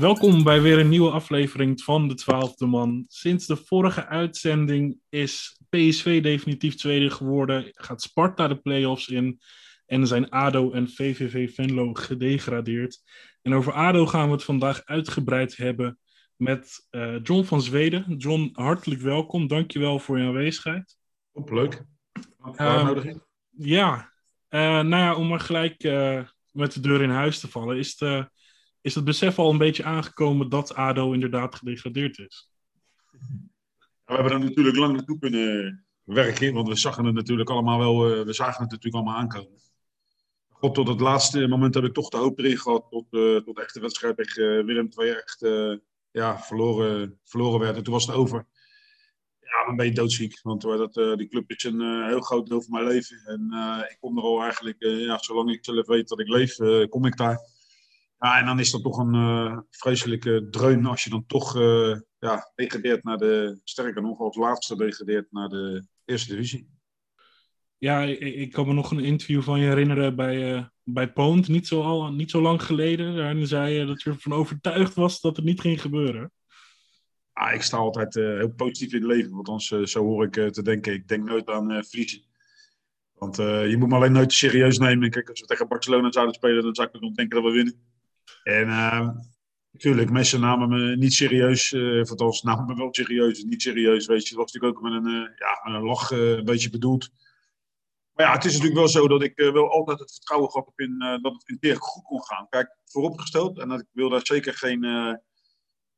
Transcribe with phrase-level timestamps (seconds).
[0.00, 3.04] Welkom bij weer een nieuwe aflevering van de Twaalfde Man.
[3.08, 7.70] Sinds de vorige uitzending is PSV definitief tweede geworden.
[7.72, 9.40] Gaat Sparta de play-offs in.
[9.86, 13.02] En zijn ADO en VVV Venlo gedegradeerd.
[13.42, 15.98] En over ADO gaan we het vandaag uitgebreid hebben
[16.36, 18.16] met uh, John van Zweden.
[18.16, 19.46] John, hartelijk welkom.
[19.46, 20.96] Dankjewel voor je aanwezigheid.
[21.32, 21.82] Op, leuk.
[22.60, 23.00] Uh,
[23.50, 24.12] ja,
[24.50, 26.20] uh, nou ja, om maar gelijk uh,
[26.52, 28.28] met de deur in huis te vallen, is, het,
[28.86, 32.50] is het besef al een beetje aangekomen dat ADO inderdaad gedegradeerd is?
[34.04, 38.24] we hebben er natuurlijk lang naartoe kunnen werken, want we zagen het natuurlijk allemaal wel,
[38.24, 39.60] we zagen het natuurlijk allemaal aankomen.
[40.48, 43.10] God, tot het laatste moment heb ik toch de hoop erin gehad tot,
[43.44, 45.40] tot echt de wedstrijd tegen Willem II echt
[46.10, 47.76] ja, verloren, verloren werd.
[47.76, 48.46] En toen was het over.
[49.40, 50.42] Ja, dan ben je doodziek.
[50.42, 53.16] Want dat, uh, die club is een uh, heel groot deel van mijn leven.
[53.24, 56.56] En uh, ik kom er al eigenlijk, ja, zolang ik zelf weet dat ik leef,
[56.88, 57.55] kom ik daar.
[58.18, 61.54] Ja, en dan is dat toch een vreselijke dreun als je dan toch
[62.18, 66.68] ja, degradeert naar de, sterker nog, als laatste degradeert naar de eerste divisie.
[67.78, 71.66] Ja, ik, ik kan me nog een interview van je herinneren bij, bij Poont, niet
[71.66, 73.16] zo, al, niet zo lang geleden.
[73.16, 76.32] Daarin zei je dat je ervan overtuigd was dat het niet ging gebeuren.
[77.32, 80.36] Ah, ik sta altijd uh, heel positief in het leven, althans uh, zo hoor ik
[80.36, 80.92] uh, te denken.
[80.92, 82.24] Ik denk nooit aan verliezen.
[83.12, 85.10] Want je moet me alleen nooit serieus nemen.
[85.10, 87.95] Kijk, als we tegen Barcelona zouden spelen, dan zou ik nog denken dat we winnen.
[88.42, 88.66] En
[89.70, 91.72] natuurlijk, mensen namen me niet serieus.
[91.72, 94.06] of althans, namen me wel serieus, niet serieus.
[94.06, 97.10] Weet je, dat was natuurlijk ook met een, ja, met een lach een beetje bedoeld.
[98.12, 100.88] Maar ja, het is natuurlijk wel zo dat ik wel altijd het vertrouwen gehad heb
[100.88, 102.48] in dat het in goed kon gaan.
[102.48, 104.84] Kijk, vooropgesteld, en dat ik wil daar zeker geen.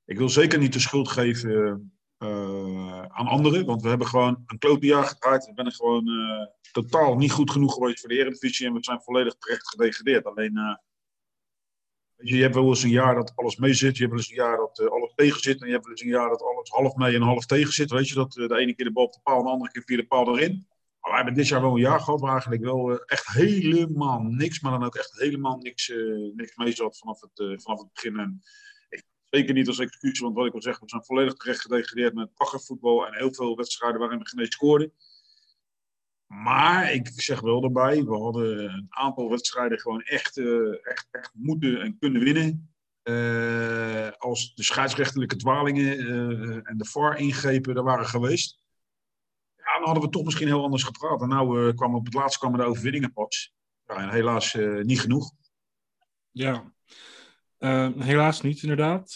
[0.05, 1.93] Ik wil zeker niet de schuld geven
[3.09, 5.47] aan anderen, want we hebben gewoon een klote jaar gedraaid.
[5.47, 6.10] We zijn gewoon
[6.72, 10.25] totaal niet goed genoeg geweest voor de Eredivisie en we zijn volledig terecht gedegradeerd.
[10.25, 10.81] Alleen,
[12.19, 14.45] je, hebt wel eens een jaar dat alles mee zit, je hebt wel eens een
[14.45, 16.95] jaar dat alles tegen zit en je hebt wel eens een jaar dat alles half
[16.95, 17.91] mee en half tegen zit.
[17.91, 19.83] Weet je, dat de ene keer de bal op de paal en de andere keer
[19.83, 20.67] via de paal erin.
[21.01, 24.23] Maar we hebben dit jaar wel een jaar gehad waar eigenlijk wel uh, echt helemaal
[24.23, 25.93] niks, maar dan ook echt helemaal niks,
[26.34, 28.19] niks mee zat vanaf het, vanaf het begin.
[28.19, 28.43] En
[29.31, 32.34] zeker niet als excuus, want wat ik wil zeggen, we zijn volledig terecht gedegradeerd met
[32.34, 34.93] baggervoetbal en heel veel wedstrijden waarin we geen eens scoorden.
[36.28, 40.37] Maar ik zeg wel erbij, we hadden een aantal wedstrijden gewoon echt,
[40.83, 42.72] echt, echt moeten en kunnen winnen.
[44.19, 45.99] als de scheidsrechterlijke dwalingen
[46.65, 48.59] en de VAR-ingrepen er waren geweest
[49.78, 51.22] dan hadden we toch misschien heel anders gepraat.
[51.22, 53.55] En nou kwam op het laatst kwamen de overwinningen pas.
[53.87, 55.33] Ja, en helaas niet genoeg.
[56.31, 56.72] Ja,
[57.99, 59.15] helaas niet inderdaad.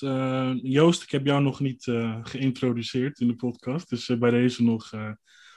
[0.62, 1.84] Joost, ik heb jou nog niet
[2.22, 3.88] geïntroduceerd in de podcast.
[3.88, 4.90] Dus bij deze nog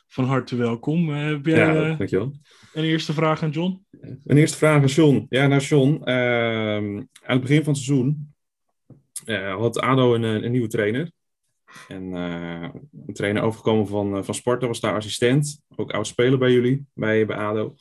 [0.07, 1.09] van harte welkom.
[1.09, 2.31] heb jij ja, dankjewel.
[2.73, 3.85] een eerste vraag aan John?
[4.25, 5.25] Een eerste vraag aan John.
[5.29, 8.33] Ja, nou John, ehm, aan het begin van het seizoen
[9.57, 11.11] had ADO een, een nieuwe trainer.
[11.88, 12.69] En uh,
[13.07, 15.61] een trainer overgekomen van, uh, van Sparta, was daar assistent.
[15.75, 17.75] Ook oud speler bij jullie, bij, bij ADO.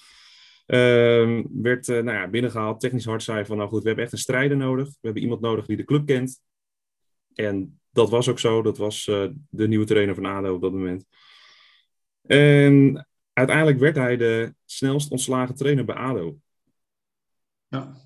[0.67, 3.57] Uh, werd nou ja, binnengehaald, technisch hard zei van...
[3.57, 4.87] nou goed, we hebben echt een strijder nodig.
[4.89, 6.41] We hebben iemand nodig die de club kent.
[7.35, 8.63] En dat was ook zo.
[8.63, 9.05] Dat was
[9.49, 11.07] de nieuwe trainer van ADO op dat moment.
[12.27, 16.39] En uiteindelijk werd hij de snelst ontslagen trainer bij ADO.
[17.69, 17.97] Ja.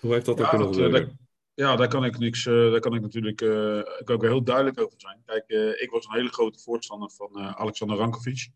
[0.00, 1.18] Hoe heeft dat ja, ook kunnen gebeuren?
[1.54, 4.80] Ja, daar kan ik, niks, uh, daar kan ik natuurlijk uh, ik ook heel duidelijk
[4.80, 5.22] over zijn.
[5.24, 8.48] Kijk, uh, ik was een hele grote voorstander van Alexander Rankovic.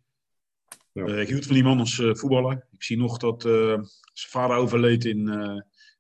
[0.93, 1.07] Ja.
[1.07, 2.67] ik hield van die man als voetballer.
[2.71, 5.29] Ik zie nog dat zijn vader overleed in,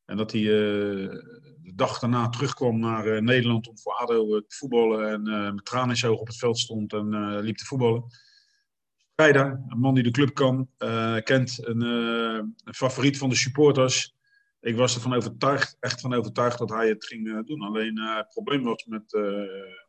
[0.05, 5.11] en dat hij de dag daarna terugkwam naar Nederland om voor ADO te voetballen.
[5.11, 8.05] En met tranen in zijn ogen op het veld stond en liep te voetballen.
[9.31, 10.69] Een man die de club kan,
[11.25, 14.15] kent, een, een favoriet van de supporters
[14.63, 17.61] ik was ervan overtuigd, echt van overtuigd dat hij het ging uh, doen.
[17.61, 19.13] Alleen het probleem was met,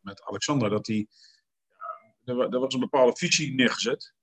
[0.01, 1.07] met Alexander dat hij.
[2.25, 4.13] er, was een bepaalde visie neergezet.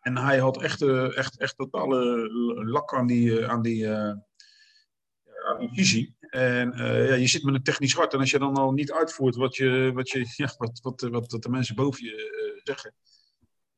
[0.00, 0.82] En hij had echt,
[1.14, 2.28] echt, echt totale
[2.64, 4.24] lak aan die, aan die, aan
[5.58, 6.16] die visie.
[6.20, 8.12] En ja, je zit met een technisch hart.
[8.12, 11.32] En als je dan al niet uitvoert wat, je, wat, je, ja, wat, wat, wat,
[11.32, 12.94] wat de mensen boven je zeggen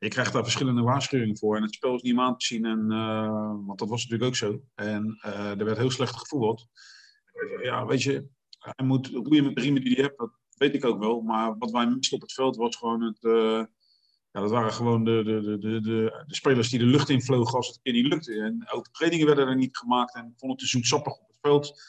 [0.01, 1.57] je krijgt daar verschillende waarschuwingen voor.
[1.57, 2.65] En het spel is niet om aan te zien.
[2.65, 4.63] En, uh, want dat was natuurlijk ook zo.
[4.75, 6.67] En uh, er werd heel slecht gevoetbald.
[7.63, 8.27] Ja, weet je,
[8.59, 10.19] hij moet roeien met de riemen die hij hebt.
[10.19, 11.21] Dat weet ik ook wel.
[11.21, 13.23] Maar wat wij misten op het veld was gewoon het...
[13.23, 13.65] Uh,
[14.33, 17.23] ja, dat waren gewoon de, de, de, de, de, de spelers die de lucht in
[17.23, 18.41] vlogen als het een keer niet lukte.
[18.41, 20.15] En overtredingen werden er niet gemaakt.
[20.15, 21.83] En ik vond het te zoetsappig op het veld.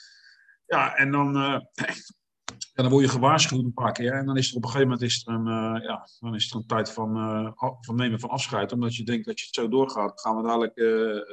[0.65, 1.33] Ja, en dan
[2.57, 4.13] ja, dan word je gewaarschuwd een paar keer.
[4.13, 6.49] En dan is er op een gegeven moment is er een, uh, ja, dan is
[6.49, 7.51] er een tijd van, uh,
[7.81, 8.71] van nemen van afscheid.
[8.71, 10.87] Omdat je denkt dat je het zo doorgaat, gaan we dadelijk uh,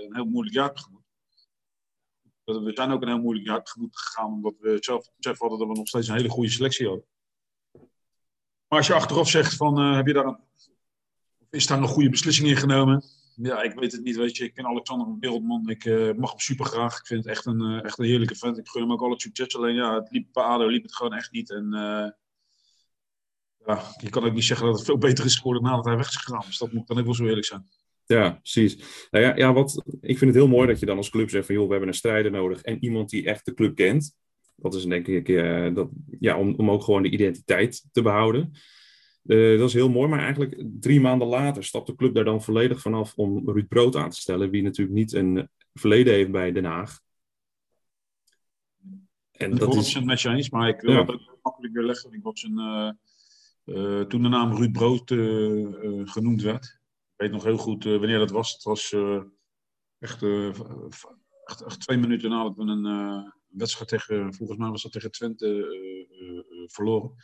[0.05, 1.06] een heel moeilijk jaar tegemoet.
[2.44, 5.69] We zijn ook een heel moeilijk jaar tegemoet gegaan, omdat we zelf besef hadden dat
[5.69, 7.06] we nog steeds een hele goede selectie hadden.
[8.69, 10.38] Maar als je achteraf zegt van, heb je daar een,
[11.50, 13.05] is daar een goede beslissing in genomen?
[13.43, 14.44] Ja, ik weet het niet, weet je.
[14.44, 15.69] Ik ken Alexander een wereldman.
[15.69, 15.85] Ik
[16.17, 16.99] mag hem super graag.
[16.99, 18.58] Ik vind het echt een, echt een heerlijke vent.
[18.58, 19.56] Ik gun hem ook al het succes.
[19.56, 21.50] Alleen ja, het liep bij ADO liep het gewoon echt niet.
[21.50, 21.70] En
[23.67, 26.08] ja, je kan ook niet zeggen dat het veel beter is geworden nadat hij weg
[26.08, 26.43] is gegaan.
[26.46, 27.69] Dus dat moet dan ook wel zo eerlijk zijn.
[28.06, 28.76] Ja, precies.
[29.11, 31.46] Nou ja, ja wat, ik vind het heel mooi dat je dan als club zegt
[31.46, 34.17] van joh, we hebben een strijder nodig en iemand die echt de club kent.
[34.56, 35.26] Dat is denk ik,
[35.75, 35.88] dat,
[36.20, 38.52] ja, om, om ook gewoon de identiteit te behouden.
[39.25, 42.43] Uh, dat is heel mooi, maar eigenlijk drie maanden later stapt de club daar dan
[42.43, 46.53] volledig vanaf om Ruud Brood aan te stellen, wie natuurlijk niet een verleden heeft bij
[46.53, 47.00] Den Haag.
[49.31, 51.00] En ik dat is het met je eens, maar ik wil ja.
[51.00, 52.12] het ook makkelijk weer leggen.
[52.12, 52.59] Ik was een,
[53.65, 55.11] uh, toen de naam Ruud Brood
[56.11, 56.81] genoemd werd,
[57.17, 58.53] weet nog heel goed wanneer dat was.
[58.53, 58.97] Het was
[59.99, 60.23] echt,
[61.44, 65.76] echt, echt, twee minuten nadat we een wedstrijd tegen, volgens mij was dat tegen Twente,
[66.67, 67.14] verloren.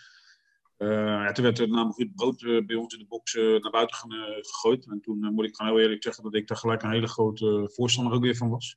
[0.89, 3.97] Ja, toen werd de naam Ruud Brood bij ons in de box naar buiten
[4.41, 4.91] gegooid.
[4.91, 7.71] En toen moet ik gewoon heel eerlijk zeggen dat ik daar gelijk een hele grote
[7.75, 8.77] voorstander ook weer van was.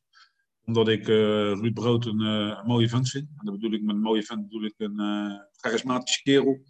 [0.65, 3.27] Omdat ik Ruud Brood een, een, mooie vent vind.
[3.38, 5.00] En dat bedoel ik met een mooie vent bedoel ik een
[5.51, 6.65] charismatische kerel.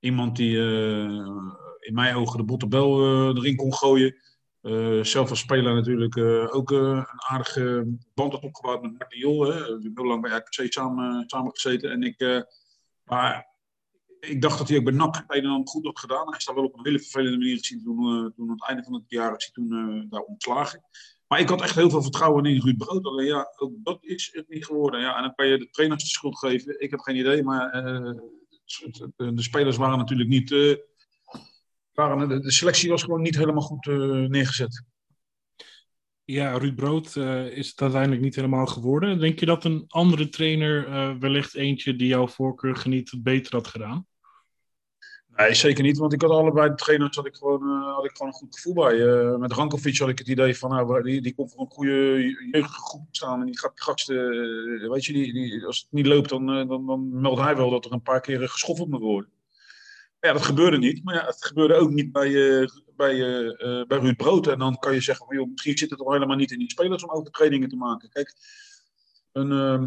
[0.00, 0.56] Iemand die
[1.78, 3.00] in mijn ogen de bottenbel
[3.36, 4.16] erin kon gooien.
[5.02, 6.18] Zelf als speler natuurlijk
[6.54, 9.46] ook een aardige band had opgebouwd met Martin Jol.
[9.46, 11.90] We hebben heel lang bij RKC samen, samen gezeten.
[11.90, 12.46] En ik,
[13.04, 13.53] maar
[14.26, 16.28] ik dacht dat hij ook bij NAC het goed had gedaan.
[16.28, 18.82] Hij is daar wel op een hele vervelende manier gezien toen, toen aan het einde
[18.82, 20.82] van het jaar is hij toen daar ontslagen.
[21.28, 23.04] Maar ik had echt heel veel vertrouwen in Ruud Brood.
[23.04, 25.00] Alleen ja, ook dat is het niet geworden.
[25.00, 26.80] Ja, en dan kan je de trainers de schuld geven.
[26.80, 27.70] Ik heb geen idee, maar
[29.16, 30.50] de spelers waren natuurlijk niet
[31.92, 33.86] waren, de, selectie was gewoon niet helemaal goed
[34.28, 34.84] neergezet.
[36.24, 37.16] Ja, Ruud Brood
[37.50, 39.18] is het uiteindelijk niet helemaal geworden.
[39.18, 44.06] Denk je dat een andere trainer, wellicht eentje die jouw voorkeur geniet, beter had gedaan?
[45.36, 48.32] Nee, zeker niet, want ik had allebei de trainers had ik gewoon, had ik gewoon
[48.32, 48.98] een goed gevoel bij.
[49.38, 52.22] met Rankovic had ik het idee van, nou, die, die komt voor een goede
[52.52, 56.86] jeugdgroep staan en die gaat gasten, weet je, die, als het niet loopt, dan, dan,
[56.86, 59.30] dan meldt hij wel dat er een paar keer geschoffeld moet worden.
[60.24, 61.04] Ja, dat gebeurde niet.
[61.04, 64.46] Maar ja, het gebeurde ook niet bij, uh, bij, uh, bij Ruud Brood.
[64.46, 66.70] En dan kan je zeggen, van, joh, misschien zit het toch helemaal niet in die
[66.70, 68.08] spelers om overtredingen te maken.
[68.08, 68.34] Kijk,
[69.32, 69.82] een, uh,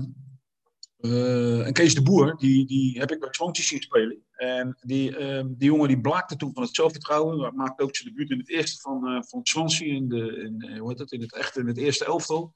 [1.66, 4.24] een Kees de Boer, die, die heb ik bij Swansea zien spelen.
[4.38, 7.56] En die, ehm, die jongen die blaakte toen van het zelfvertrouwen.
[7.56, 11.00] Maakte ook zijn debuut in het eerste van, van Swansea, in, de, in, hoe heet
[11.00, 12.54] het, in het echte, in het eerste elftal.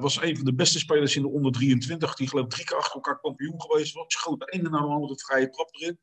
[0.00, 2.14] was een van de beste spelers in de onder 23.
[2.14, 4.04] Die geloof drie keer achter elkaar kampioen geweest was.
[4.06, 5.98] Schoot de ene na de andere vrije trap erin.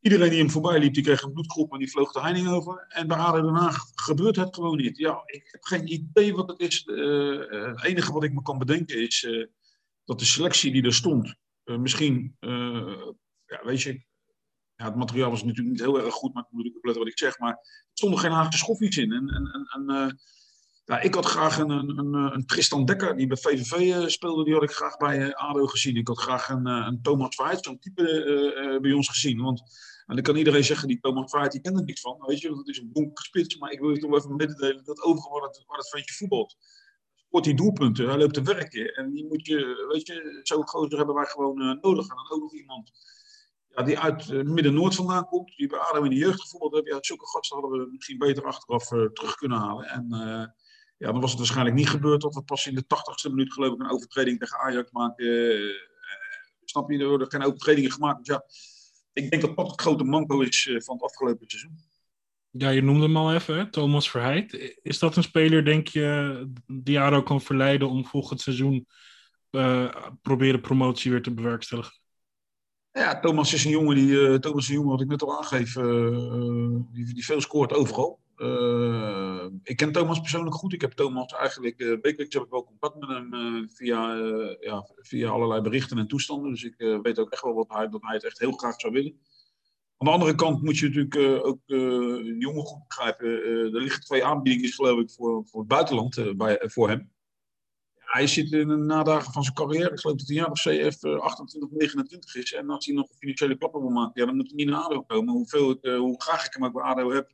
[0.00, 2.86] Iedereen die hem voorbij liep, die kreeg een bloedgroep en die vloog de heining over.
[2.88, 4.98] En bij ADO Den Haag gebeurt het gewoon niet.
[4.98, 6.86] Ja, ik heb geen idee wat het is.
[6.86, 9.46] Uh, het enige wat ik me kan bedenken is uh,
[10.04, 11.34] dat de selectie die er stond,
[11.64, 12.36] uh, misschien,
[13.48, 13.92] ja, weet je,
[14.76, 17.12] ja, het materiaal was natuurlijk niet heel erg goed, maar ik moet ook opletten wat
[17.12, 17.38] ik zeg.
[17.38, 19.12] Maar er stonden geen Haagse schoffies in.
[19.12, 20.18] En, en, en
[20.84, 24.62] ja, ik had graag een, een, een, Tristan Dekker, die bij VVV speelde, die had
[24.62, 25.96] ik graag bij ADO gezien.
[25.96, 29.40] Ik had graag een, een Thomas Vaart, zo'n type bij ons gezien.
[29.40, 29.62] Want
[30.08, 32.16] en dan kan iedereen zeggen, die Thomas Vaart, kent er niet van.
[32.26, 33.56] Weet je, dat is een bonkere spits.
[33.56, 36.56] Maar ik wil je toch even mededelen dat overal waar het, het ventje voetbalt.
[37.14, 38.94] Scoort die doelpunten, hij loopt te werken.
[38.94, 42.08] En die moet je, weet je, zo'n gozer hebben wij gewoon nodig.
[42.08, 42.90] En dan ook nog iemand
[43.84, 45.56] die uit uh, Midden-Noord vandaan komt.
[45.56, 46.86] Die bij ADO in de jeugd gevoetbald heeft.
[46.86, 49.86] Ja, zulke gasten hadden we misschien beter achteraf uh, terug kunnen halen.
[49.86, 50.06] En
[50.96, 52.20] ja, dan was het waarschijnlijk niet gebeurd.
[52.20, 55.24] Dat we pas in de tachtigste minuut geloof ik een overtreding tegen Ajax maken.
[56.64, 58.24] snap je, er worden geen overtredingen gemaakt.
[58.24, 58.44] Dus ja,
[59.12, 61.78] ik denk dat dat het grote manco is eh, van het afgelopen seizoen.
[62.50, 64.78] Ja, je noemde hem al even, Thomas Verheid.
[64.82, 68.86] Is dat een speler, denk je, die Jaro kan verleiden om volgend seizoen
[69.50, 71.92] uh, proberen promotie weer te bewerkstelligen?
[72.98, 75.38] Ja, Thomas is een jongen die, uh, Thomas is een jongen wat ik net al
[75.38, 78.18] aangeef, uh, die, die, veel scoort overal.
[78.36, 80.72] Uh, ik ken Thomas persoonlijk goed.
[80.72, 84.14] Ik heb Thomas eigenlijk uh, wekelijks heb wel contact met hem via,
[84.60, 86.50] ja, via allerlei berichten en toestanden.
[86.50, 88.92] Dus ik weet ook echt wel wat hij, dat hij het echt heel graag zou
[88.92, 89.12] willen.
[89.96, 93.28] Aan de andere kant moet je natuurlijk ook een jongen goed begrijpen.
[93.74, 97.10] er liggen twee aanbiedingen, geloof ik, voor, voor het buitenland bij, voor hem.
[98.08, 99.90] Hij zit in de nadagen van zijn carrière.
[99.90, 102.52] Ik geloof dat hij jaar of CF 28, 29 is.
[102.52, 104.80] En als hij nog een financiële klappen wil maken, ja, dan moet hij niet naar
[104.80, 105.34] ADO komen.
[105.34, 107.32] Hoeveel ik, hoe graag ik hem ook bij ADO heb,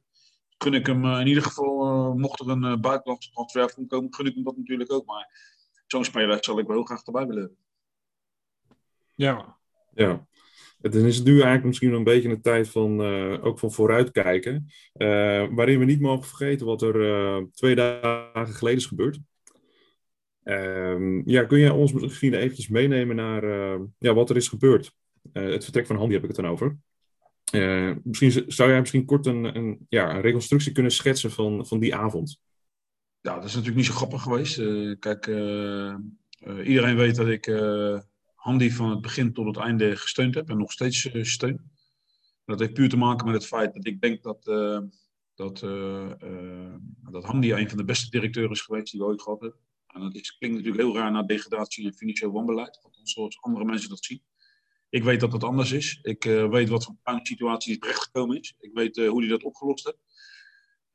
[0.59, 3.87] gun ik hem eh, in ieder geval, eh, mocht er een eh, buitenlandse transfer van
[3.87, 5.07] komen, gun ik hem dat natuurlijk ook.
[5.07, 5.29] Maar
[5.87, 7.59] zo'n speler zal ik wel heel graag erbij willen hebben.
[9.15, 9.57] Ja.
[9.95, 10.27] Ja.
[10.81, 14.55] Het is nu eigenlijk misschien een beetje een tijd van, uh, ook van vooruitkijken.
[14.95, 15.09] Uh,
[15.51, 19.21] waarin we niet mogen vergeten wat er uh, twee dagen geleden is gebeurd.
[20.45, 24.95] Ehm, ja, kun jij ons misschien eventjes meenemen naar eh, ja, wat er is gebeurd?
[25.33, 26.77] Uh, het vertrek van Handy heb ik het dan over.
[27.55, 31.79] Uh, misschien zou jij misschien kort een, een, ja, een reconstructie kunnen schetsen van, van
[31.79, 32.41] die avond?
[33.21, 34.57] Ja, dat is natuurlijk niet zo grappig geweest.
[34.99, 35.27] kijk,
[36.65, 37.47] iedereen weet dat ik
[38.35, 41.71] Handy van het begin tot het einde gesteund heb en nog steeds steun.
[42.45, 44.45] Dat heeft puur te maken met het feit dat ik denk dat,
[45.35, 45.61] dat,
[47.11, 49.59] dat Handy een van de beste directeuren is geweest die we ooit gehad hebben.
[49.95, 53.89] En dat is, klinkt natuurlijk heel raar naar degradatie en financieel wanbeleid, zoals andere mensen
[53.89, 54.23] dat zien.
[54.89, 55.99] Ik weet dat dat anders is.
[56.03, 58.55] Ik uh, weet wat voor een situatie terechtgekomen is.
[58.59, 59.99] Ik weet uh, hoe hij dat opgelost heeft.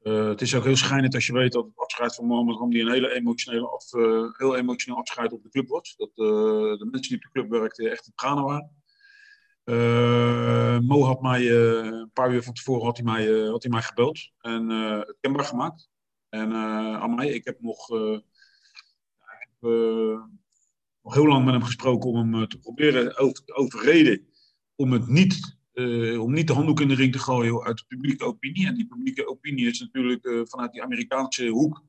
[0.01, 2.81] Uh, het is ook heel schijnend als je weet dat het afscheid van Mohamed Ramdi
[2.81, 3.81] een hele emotionele
[4.37, 5.95] heel emotioneel afscheid op de club was.
[5.97, 8.71] Dat de mensen die op de club werkten echt in tranen waren.
[10.85, 14.31] Mo had mij een paar uur van tevoren had hij mij, had hij mij gebeld
[14.37, 15.89] en het kenbaar gemaakt.
[16.29, 17.87] En aan mij, ik heb nog
[19.61, 20.21] uh,
[21.03, 24.27] nog heel lang met hem gesproken om hem eh, te proberen te overreden
[24.75, 27.83] om, het niet, uh, om niet de handdoek in de ring te gooien uit de
[27.87, 28.67] publieke opinie.
[28.67, 31.83] En die publieke opinie is natuurlijk vanuit die Amerikaanse hoek.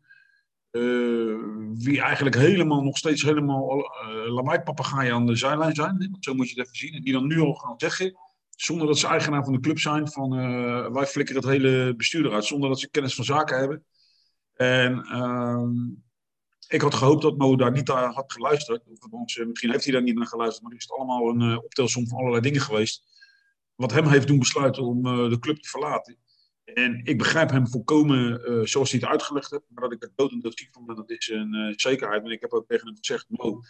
[1.75, 3.91] wie eigenlijk helemaal nog steeds helemaal
[4.35, 6.17] uh, aan de zijlijn zijn.
[6.21, 6.95] zo moet je het even zien.
[6.95, 8.17] En die dan nu al gaan zeggen,
[8.51, 10.31] zonder dat ze eigenaar van de club zijn, van
[10.93, 12.45] wij flikkeren het hele bestuur eruit.
[12.45, 13.85] Zonder dat ze kennis van zaken hebben.
[14.55, 15.73] En ehm,
[16.71, 18.83] ik had gehoopt dat Mo daar niet naar had geluisterd.
[18.87, 22.09] Of, misschien heeft hij daar niet naar geluisterd, maar is het allemaal een uh, optelsom
[22.09, 23.05] van allerlei dingen geweest.
[23.75, 26.19] Wat hem heeft doen besluiten om uh, de club te verlaten.
[26.65, 29.65] En ik begrijp hem volkomen zoals hij het uitgelegd heeft.
[29.69, 32.25] Maar dat ik er dood ziek ben, dat is een zekerheid.
[32.25, 33.61] En ik heb ook tegen hem gezegd, Mo,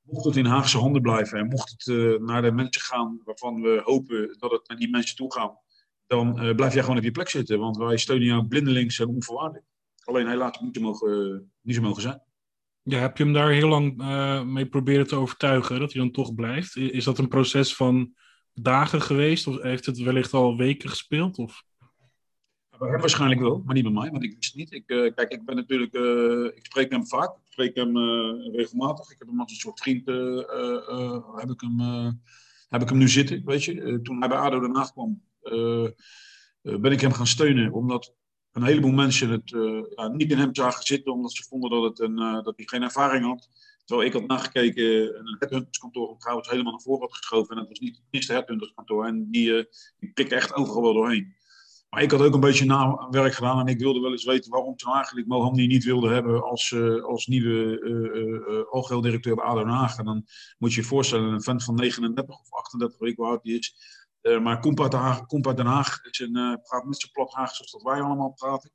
[0.00, 3.80] mocht het in Haagse handen blijven en mocht het naar de mensen gaan waarvan we
[3.84, 5.58] hopen dat het naar die mensen toe gaat,
[6.06, 7.58] dan blijf jij gewoon op je plek zitten.
[7.58, 9.66] Want wij steunen jou blindelings en onvoorwaardelijk.
[10.08, 12.22] Alleen helaas niet zo mogen, niet zo mogen zijn.
[12.82, 16.10] Ja, heb je hem daar heel lang uh, mee proberen te overtuigen dat hij dan
[16.10, 16.76] toch blijft?
[16.76, 18.14] Is dat een proces van
[18.54, 21.38] dagen geweest of heeft het wellicht al weken gespeeld?
[21.38, 21.62] Of?
[22.78, 24.72] Bij hem waarschijnlijk wel, maar niet bij mij, want ik wist het niet.
[24.72, 27.96] Ik, uh, kijk, ik ben natuurlijk, uh, ik spreek hem vaak, ik spreek hem
[28.52, 29.10] regelmatig.
[29.10, 31.80] Ik heb hem als een soort vriend, heb, ik hem,
[32.68, 34.00] heb ik hem nu zitten, weet je.
[34.02, 35.22] toen hij bij ADO Den Haag kwam,
[36.62, 38.16] ben ik hem gaan steunen, omdat
[38.52, 39.50] een heleboel mensen het
[39.96, 42.66] ja, niet in hem zagen zitten, omdat ze vonden dat, het een, uh, dat hij
[42.66, 43.48] geen ervaring had.
[43.84, 47.50] Terwijl ik had nagekeken en een headhunterskantoor trouwens helemaal naar voren had geschoven.
[47.50, 49.06] En dat was niet het eerste headhunterskantoor.
[49.06, 49.64] En die, uh,
[50.14, 51.36] die echt overal wel doorheen.
[51.90, 54.78] Maar ik had ook een beetje nawerk gedaan en ik wilde wel eens weten waarom
[54.78, 59.60] ze eigenlijk Mohamdi niet wilde hebben als, als nieuwe uh, algeheel directeur bij ADO.
[59.96, 60.24] En dan
[60.58, 63.58] moet je je voorstellen, een vent van 39 of 38, weet ik hoe oud die
[63.58, 63.74] is,
[64.22, 67.70] maar komt uit, Haag, Den Haag, is een, uh, praat net zo plat Haag zoals
[67.70, 68.70] dat wij allemaal praten.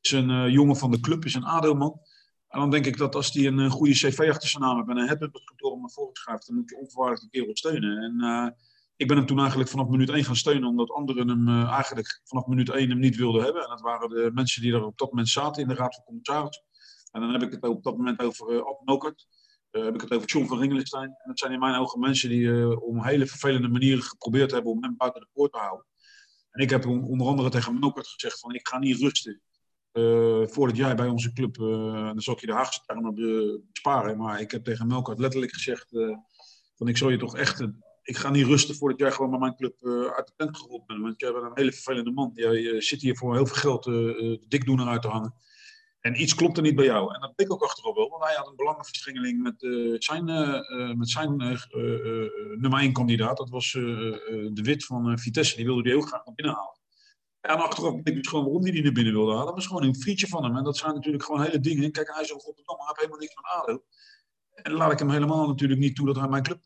[0.00, 2.00] Is een uh, jongen van de club, is een ADO-man.
[2.48, 4.96] En dan denk ik dat als die een, goede cv achter zijn naam heeft en
[4.96, 7.98] een headhunterskantoor om naar voren schrijft, dan moet je onvoorwaardelijk een kerel steunen.
[7.98, 8.56] En
[8.96, 12.46] ik ben hem toen eigenlijk vanaf minuut 1 gaan steunen, omdat anderen hem eigenlijk vanaf
[12.46, 13.62] minuut 1 hem niet wilden hebben.
[13.62, 16.04] En dat waren de mensen die er op dat moment zaten in de Raad van
[16.04, 16.64] Commissarissen.
[17.10, 19.26] En dan heb ik het op dat moment over uh.
[19.76, 21.08] Uh, heb ik het over John van Ringelenstein.
[21.08, 24.72] En dat zijn in mijn ogen mensen die uh, op hele vervelende manieren geprobeerd hebben
[24.72, 25.86] om hem buiten de poort te houden.
[26.50, 29.40] En ik heb onder andere tegen Melkert gezegd van ik ga niet rusten
[29.92, 33.14] uh, voordat jij bij onze club, dan zal ik je de Haagse termen
[33.72, 35.88] besparen, maar ik heb tegen Melkert letterlijk gezegd
[36.76, 37.60] van ik zal je toch echt,
[38.02, 41.00] ik ga niet rusten voordat jij gewoon met mijn club uit de tent gerold bent.
[41.00, 42.30] Want jij bent een hele vervelende man.
[42.34, 45.34] Jij zit hier voor heel veel geld de dikdoener uit te hangen.
[46.06, 47.14] En iets klopte niet bij jou.
[47.14, 50.94] En dat bleek ook achteraf wel, want hij had een belangenverstrengeling met uh, zijn, uh,
[50.94, 51.36] met zijn
[52.56, 53.36] nummer 1 kandidaat.
[53.36, 55.56] Dat was de Wit van Vitesse.
[55.56, 56.80] Die wilde hij heel graag naar binnen halen.
[57.40, 59.46] En achteraf bleek dus gewoon waarom hij die naar binnen wilde halen.
[59.46, 60.56] Dat was gewoon een vriendje van hem.
[60.56, 61.92] En dat zijn natuurlijk gewoon hele dingen.
[61.92, 63.84] Kijk, hij is op Rotterdam, hij heeft helemaal niks van ADO.
[64.54, 66.62] En laat ik hem helemaal natuurlijk niet toe dat hij mijn club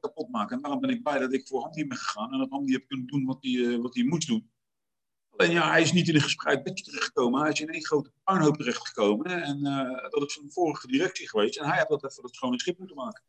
[0.00, 0.52] kapot maakt.
[0.52, 2.32] En daarom ben ik blij dat ik voor Hamdi ben gegaan.
[2.32, 4.50] En dat Hamdi heeft kunnen doen wat hij, wat hij moest doen.
[5.38, 7.40] Alleen ja, hij is niet in een gespreid bedje terechtgekomen.
[7.40, 9.42] Hij is in één grote puinhoop terechtgekomen.
[9.42, 11.58] En uh, dat is van de vorige directie geweest.
[11.58, 13.22] En hij had dat even het schone schip moeten maken.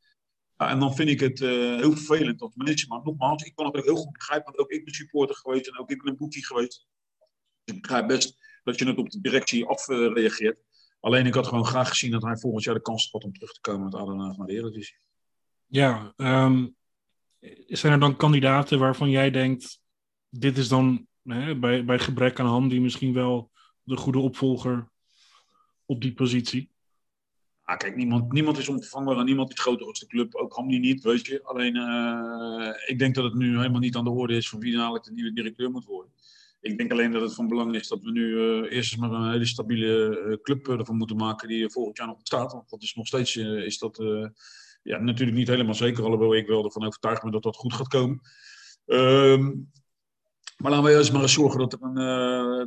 [0.57, 2.87] En dan vind ik het uh, heel vervelend als manager.
[2.87, 4.45] Maar nogmaals, ik kan het ook heel goed begrijpen.
[4.45, 6.87] Want ook ik ben supporter geweest en ook ik ben een boekie geweest.
[7.63, 10.57] Ik begrijp best dat je het op de directie afreageert.
[10.57, 10.63] Uh,
[10.99, 13.53] Alleen ik had gewoon graag gezien dat hij volgend jaar de kans had om terug
[13.53, 14.97] te komen met Adenaar naar de Eredivisie.
[15.65, 16.75] Ja, um,
[17.67, 19.79] zijn er dan kandidaten waarvan jij denkt,
[20.29, 21.07] dit is dan
[21.59, 23.51] bij, bij gebrek aan hand die misschien wel
[23.83, 24.89] de goede opvolger
[25.85, 26.71] op die positie?
[27.63, 30.35] Ah, kijk, niemand, niemand is onvervangbaar en niemand is groter als de club.
[30.35, 31.43] Ook Hamdi niet, weet je.
[31.43, 34.75] Alleen, uh, ik denk dat het nu helemaal niet aan de orde is van wie
[34.75, 36.11] dadelijk de nieuwe directeur moet worden.
[36.61, 39.31] Ik denk alleen dat het van belang is dat we nu eerst eens maar een
[39.31, 42.51] hele stabiele club ervan moeten maken die volgend jaar nog bestaat.
[42.51, 43.97] Want dat is nog steeds is dat,
[44.83, 47.87] ja, natuurlijk niet helemaal zeker, alhoewel ik wel ervan overtuigd ben dat dat goed gaat
[47.87, 48.19] komen.
[48.85, 49.51] Ehm,
[50.61, 51.71] maar laten we eerst maar eens zorgen dat,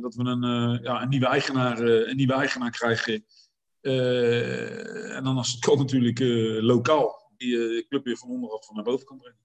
[0.01, 3.25] dat we een, uh, ja, een, nieuwe eigenaar, uh, een nieuwe eigenaar krijgen.
[3.81, 6.19] en dan als het kan natuurlijk
[6.61, 7.21] lokaal.
[7.37, 9.41] Die club weer van onderaf van naar boven kan brengen.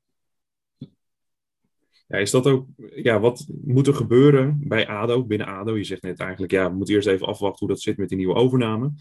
[2.09, 5.77] Ja, is dat ook, ja, wat moet er gebeuren bij ADO, binnen ADO?
[5.77, 8.19] Je zegt net eigenlijk, ja, we moeten eerst even afwachten hoe dat zit met die
[8.19, 8.93] nieuwe overname.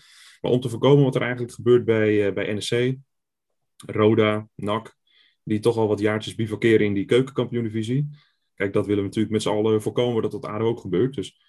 [0.42, 2.96] Maar om te voorkomen wat er eigenlijk gebeurt bij, bij NSC,
[3.86, 4.96] Roda, NAC,
[5.44, 8.10] die toch al wat jaartjes bivakeren in die keukenkampioen-divisie.
[8.58, 11.16] Kijk, dat willen we natuurlijk met z'n allen voorkomen dat dat ADO ook gebeurt.
[11.16, 11.42] Dus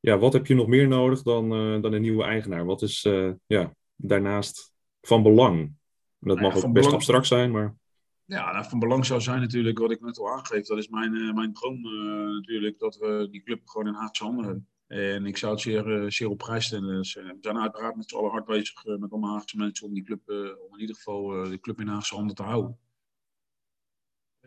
[0.00, 2.64] ja, wat heb je nog meer nodig dan, uh, dan een nieuwe eigenaar?
[2.64, 5.72] Wat is uh, ja, daarnaast van belang?
[6.18, 6.92] Dat mag ook best belang...
[6.92, 7.76] abstract zijn, maar...
[8.24, 10.66] Ja, nou, van belang zou zijn natuurlijk wat ik net al aangeef.
[10.66, 11.80] Dat is mijn, uh, mijn droom
[12.34, 14.68] natuurlijk, dat we die club gewoon in Haagse handen hebben.
[14.86, 16.96] En ik zou het zeer, zeer op prijs stellen.
[16.96, 20.02] Dus, we zijn uiteraard met z'n allen hard bezig met alle Haagse mensen om die
[20.02, 20.20] club,
[20.68, 22.78] om in ieder geval de club in Haagse handen te houden.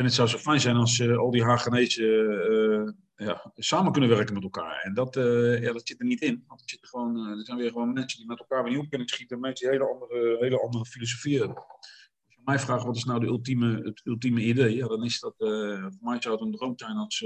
[0.01, 2.05] En het zou zo fijn zijn als uh, al die Hagenezen
[2.51, 4.81] uh, ja, samen kunnen werken met elkaar.
[4.81, 6.43] En dat, uh, ja, dat zit er niet in.
[6.47, 9.07] Want er, zitten gewoon, er zijn weer gewoon mensen die met elkaar weer op kunnen
[9.07, 9.39] schieten.
[9.39, 10.83] Mensen die hele andere, hele andere.
[10.99, 15.19] Als je mij vraagt wat is nou de ultieme, het ultieme idee, ja, dan is
[15.19, 17.25] dat voor mij zou het een droom zijn als,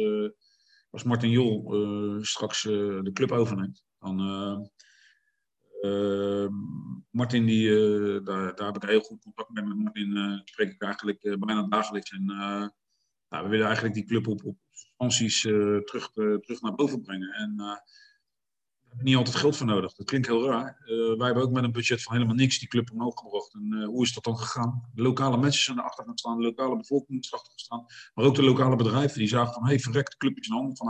[0.89, 1.73] als Martin Jol
[2.21, 3.83] straks de club overneemt.
[3.99, 4.17] Dan,
[7.15, 9.63] Martin, die, uh, daar, daar heb ik heel goed contact mee.
[9.63, 12.11] Met Martin uh, spreek ik eigenlijk bijna dagelijks.
[12.11, 12.25] En
[13.29, 14.57] nou, we willen eigenlijk die club op, op
[15.85, 17.29] terug, terug naar boven brengen.
[17.29, 17.81] En
[19.01, 19.93] niet altijd geld voor nodig.
[19.93, 20.81] Dat klinkt heel raar.
[21.17, 23.53] wij hebben ook met een budget van helemaal niks die club omhoog gebracht.
[23.53, 24.89] En hoe is dat dan gegaan?
[24.93, 27.85] De lokale mensen zijn erachter gaan staan, de lokale bevolking is erachter gaan staan.
[28.13, 30.53] Maar ook de lokale bedrijven die zagen van, hé, hey, verrekt, de club is in
[30.53, 30.87] handen van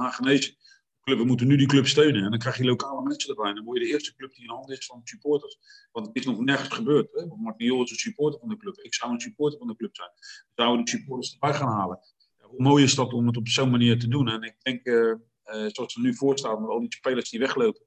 [1.06, 2.24] we moeten nu die club steunen.
[2.24, 3.50] En dan krijg je lokale mensen erbij.
[3.50, 5.58] En dan word je de eerste club die in handen is van supporters.
[5.92, 7.12] Want het is nog nergens gebeurd.
[7.12, 7.28] Hè?
[7.28, 8.78] Want is een supporter van de club.
[8.78, 10.10] Ik zou een supporter van de club zijn.
[10.18, 12.00] We zouden die supporters erbij gaan halen.
[12.38, 14.30] Ja, hoe mooi is dat om het op zo'n manier te doen?
[14.30, 15.16] En ik denk, uh, uh,
[15.46, 17.86] zoals er nu voor staat, met al die spelers die weglopen.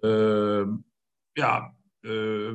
[0.00, 0.68] Uh,
[1.32, 1.74] ja,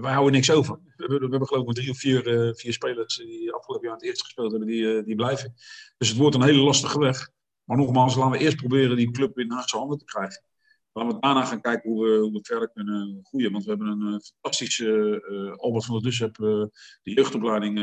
[0.01, 0.79] wij houden niks over.
[0.95, 4.23] We hebben, we geloof ik drie of vier, vier spelers die afgelopen jaar het eerste
[4.23, 5.53] gespeeld hebben, die, die blijven.
[5.97, 7.33] Dus het wordt een hele lastige weg.
[7.65, 10.43] Maar nogmaals, laten we eerst proberen die club in Haagse handen te krijgen.
[10.91, 13.51] Laten we daarna gaan kijken hoe we, hoe we verder kunnen groeien.
[13.51, 16.71] Want we hebben een uh, fantastische uh, Albert van der Dus heb de
[17.03, 17.79] jeugdopleiding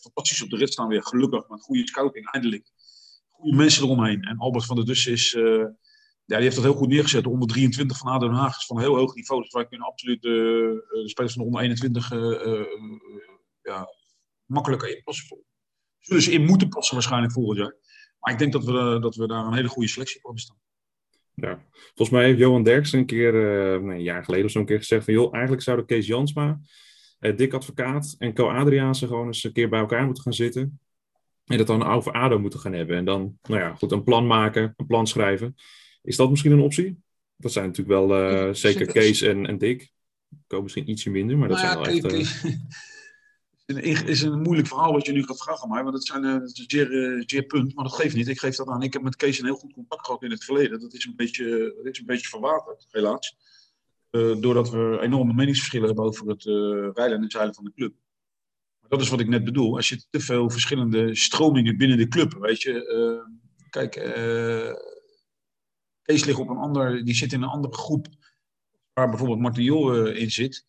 [0.00, 1.02] fantastisch op de rit staan weer.
[1.02, 2.70] Gelukkig met goede scouting, eindelijk.
[3.30, 4.22] Goede mensen eromheen.
[4.22, 5.30] En Albert van der Dus is,
[6.24, 7.26] ja, die heeft dat heel goed neergezet.
[7.26, 9.42] Onder 23 van ADO Den Haag is van een heel hoog niveau.
[9.42, 12.10] Dus wij kunnen absoluut de spelers van de onder 21
[13.62, 13.88] ja,
[14.44, 15.44] makkelijker inpassen.
[15.98, 17.76] Zullen ze in moeten passen waarschijnlijk volgend jaar.
[18.22, 20.46] Maar ik denk dat we, eh, dat we daar een hele goede selectie voor hebben
[20.46, 20.60] staan.
[21.34, 24.66] Ja, volgens mij heeft Johan Derksen een keer, uh, een jaar geleden of zo, een
[24.66, 26.60] keer gezegd van, joh, eigenlijk zouden Kees Jansma,
[27.20, 30.80] uh, Dick Advocaat en Co Adriaanse gewoon eens een keer bij elkaar moeten gaan zitten.
[31.44, 32.96] En dat dan over ADO moeten gaan hebben.
[32.96, 35.54] En dan, nou ja, goed, een plan maken, een plan schrijven.
[36.02, 36.98] Is dat misschien een optie?
[37.36, 39.90] Dat zijn natuurlijk wel uh, zeker Kees en, en Dick.
[40.46, 42.42] Co misschien ietsje minder, maar dat nou ja, zijn wel echt
[43.76, 46.32] een, is een moeilijk verhaal wat je nu gaat vragen maar want dat, zijn, uh,
[46.32, 48.28] dat is zeer, uh, zeer punt, maar dat geeft niet.
[48.28, 48.82] Ik geef dat aan.
[48.82, 50.80] Ik heb met Kees een heel goed contact gehad in het verleden.
[50.80, 53.36] Dat is een beetje, dat is een beetje verwaterd, helaas.
[54.10, 56.44] Uh, doordat we enorme meningsverschillen hebben over het
[56.96, 57.94] rijden en zeilen van de club.
[58.80, 59.76] Maar dat is wat ik net bedoel.
[59.76, 63.24] Als je te veel verschillende stromingen binnen de club, weet je.
[63.70, 63.92] kijk,
[66.02, 68.06] Kees ligt op een ander, die zit in een andere groep
[68.92, 70.64] waar bijvoorbeeld Martin Jol in zit.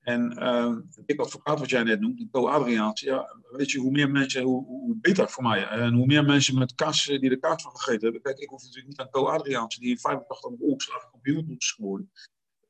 [0.00, 4.10] En uh, ik advocaat, wat jij net noemt, Co Adriaans, ja, weet je, hoe meer
[4.10, 5.66] mensen, hoe, hoe, beter voor mij.
[5.66, 8.22] En hoe meer mensen met kaas, die de kaas van gegeten hebben.
[8.22, 12.10] Kijk, ik hoef natuurlijk niet aan Co Adriaans, die in 85 ongeslagen kampioen is geworden.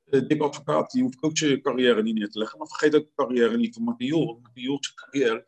[0.06, 2.58] Uh, Dick Advocaat, die hoeft ook zijn carrière niet neer te leggen.
[2.58, 4.38] Maar vergeet ook de carrière niet van Martin Jol.
[4.42, 5.46] Martin Jol's carrière,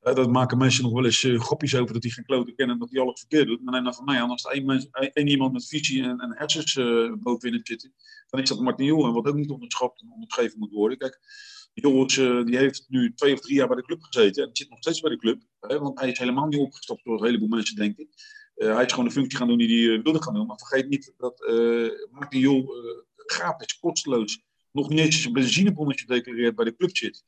[0.00, 2.80] dat maken mensen nog wel eens uh, grapjes over dat hij geen kloten kennen en
[2.80, 3.62] dat hij alles verkeerd doet.
[3.62, 4.50] Maar neem nou van mij aan, als er
[5.12, 7.94] één, iemand met visie en, en hersens uh, bovenin het zitten,
[8.28, 8.88] dan is dat Martin.
[8.88, 10.98] En wat ook niet onderschat en ondergeven moet worden.
[10.98, 11.18] Kijk,
[11.72, 14.44] Joris uh, die heeft nu twee of drie jaar bij de club gezeten.
[14.44, 15.42] En zit nog steeds bij de clup.
[15.60, 18.08] Hè, want hij is helemaal niet opgestapt door een heleboel mensen, denk ik.
[18.56, 20.46] Uh, hij is gewoon de functie gaan doen die hij uh, wilde gaan doen.
[20.46, 21.38] Maar vergeet niet dat
[22.10, 22.72] Martin Jol
[23.16, 27.24] gratis, kosteloos, nog niet eens een benzinebonnetje declareert bij de club zit.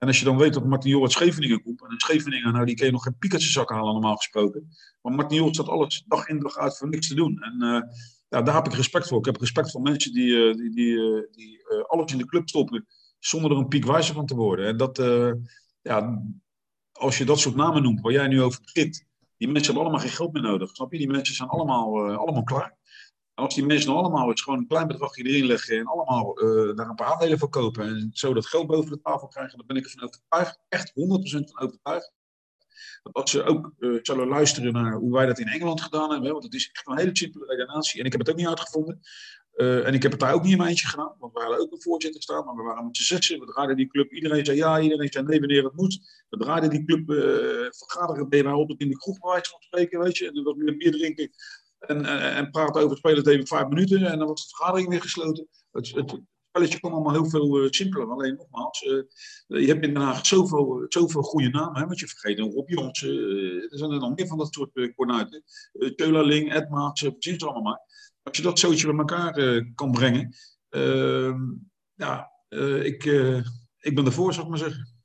[0.00, 1.82] En als je dan weet dat Martin uit Scheveningen komt.
[1.82, 4.68] En in Scheveningen, nou die kun je nog geen Pikachu zak halen normaal gesproken.
[5.02, 7.42] Maar Martin staat alles dag in dag uit voor niks te doen.
[7.42, 7.84] En
[8.28, 9.18] ja, daar heb ik respect voor.
[9.18, 12.86] Ik heb respect voor mensen die, die, die, die alles in de club stoppen
[13.18, 14.66] zonder er een piekwijzer van te worden.
[14.66, 14.96] En dat,
[15.82, 16.22] ja,
[16.92, 19.04] als je dat soort namen noemt, waar jij nu over begint,
[19.36, 20.70] die mensen hebben allemaal geen geld meer nodig.
[20.70, 20.98] Snap je?
[20.98, 22.78] Die mensen zijn allemaal, allemaal klaar.
[23.40, 26.88] Als die mensen allemaal eens gewoon een klein bedragje erin leggen en allemaal uh, daar
[26.88, 29.76] een paar aandelen voor kopen en zo dat geld boven de tafel krijgen, dan ben
[29.76, 32.12] ik ervan overtuigd, echt 100% van overtuigd,
[33.02, 36.32] dat als ze ook uh, zullen luisteren naar hoe wij dat in Engeland gedaan hebben,
[36.32, 39.00] want het is echt een hele simpele redenatie en ik heb het ook niet uitgevonden.
[39.56, 41.60] Uh, en ik heb het daar ook niet in mijn eentje gedaan, want we hadden
[41.60, 44.12] ook een voorzitter staan, maar we waren met z'n zessen, we draaiden die club.
[44.12, 46.24] Iedereen zei ja, iedereen zei nee wanneer het moet.
[46.28, 47.18] We draaiden die club uh,
[47.70, 50.26] vergaderen, ben je op in de kroeg bij wijze van spreken, weet je.
[50.26, 51.30] En dan was meer bier drinken
[51.80, 55.00] en, uh, en praten over spelen even vijf minuten en dan was de vergadering weer
[55.00, 55.48] gesloten.
[55.70, 58.10] Het, het spelletje kwam allemaal heel veel simpeler.
[58.10, 58.78] Alleen nogmaals,
[59.46, 62.68] je hebt in Den Haag zoveel, zoveel goede namen, hè, want je vergeet een Rob
[62.68, 65.42] Jons, er zijn er nog meer van dat soort uh, kornuiten.
[65.96, 67.88] Teulaling, Edmaats, precies allemaal
[68.22, 70.34] als je dat zootje bij elkaar kan brengen,
[70.70, 71.34] uh,
[71.94, 72.30] ja,
[72.82, 73.04] ik,
[73.78, 74.99] ik ben ervoor, zou ik maar zeggen.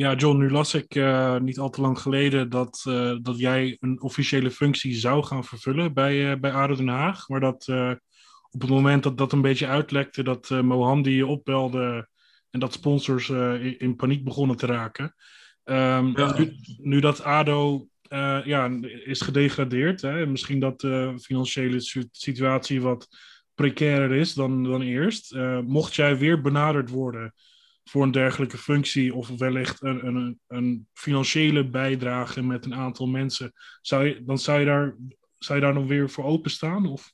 [0.00, 0.94] Ja, John, nu las ik
[1.40, 2.82] niet al te lang geleden dat,
[3.22, 7.28] dat jij een officiële functie zou gaan vervullen bij, bij ADO Den Haag.
[7.28, 7.68] Maar dat
[8.50, 12.08] op het moment dat dat een beetje uitlekte, dat Mohandi je opbelde
[12.50, 15.14] en dat sponsors in, in, paniek begonnen te raken.
[15.64, 16.38] Um, ja.
[16.38, 20.00] nu, nu, dat ADO uh, ja, is gedegradeerd.
[20.00, 20.26] Hè?
[20.26, 23.08] Misschien dat de financiële situatie wat
[23.54, 25.34] precairer is dan, dan eerst.
[25.34, 27.34] Uh, mocht jij weer benaderd worden
[27.90, 33.52] voor een dergelijke functie of wellicht een, een, een financiële bijdrage met een aantal mensen,
[33.80, 34.96] zou je, dan zou je, daar,
[35.38, 36.86] zou je daar nog weer voor openstaan?
[36.86, 37.12] Of?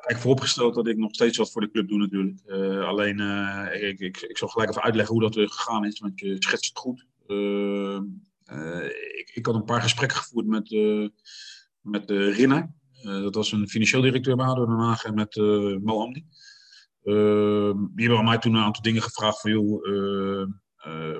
[0.00, 2.40] Kijk, vooropgesteld dat ik nog steeds wat voor de club doe natuurlijk.
[2.46, 3.20] Uh, alleen,
[3.72, 6.78] ik, ik, ik zal gelijk even uitleggen hoe dat gegaan is, want je schetst het
[6.78, 7.06] goed.
[7.26, 8.84] Eh,
[9.34, 10.70] ik, had een paar gesprekken gevoerd met,
[11.80, 12.72] met Rinna.
[13.02, 15.36] dat was een financieel directeur bij ADO Den Haag en met
[15.82, 16.26] Mohamdi.
[17.94, 20.48] Die hebben aan mij toen een aantal dingen gevraagd van joh,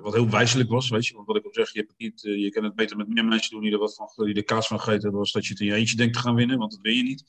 [0.03, 1.15] wat heel wijselijk was, weet je.
[1.15, 3.25] Want wat ik al zeg, je, hebt het niet, je kan het beter met meer
[3.25, 5.67] mensen doen die er van, de kaas van gegeten hebben, als dat je het in
[5.67, 7.25] je eentje denkt te gaan winnen, want dat win je niet.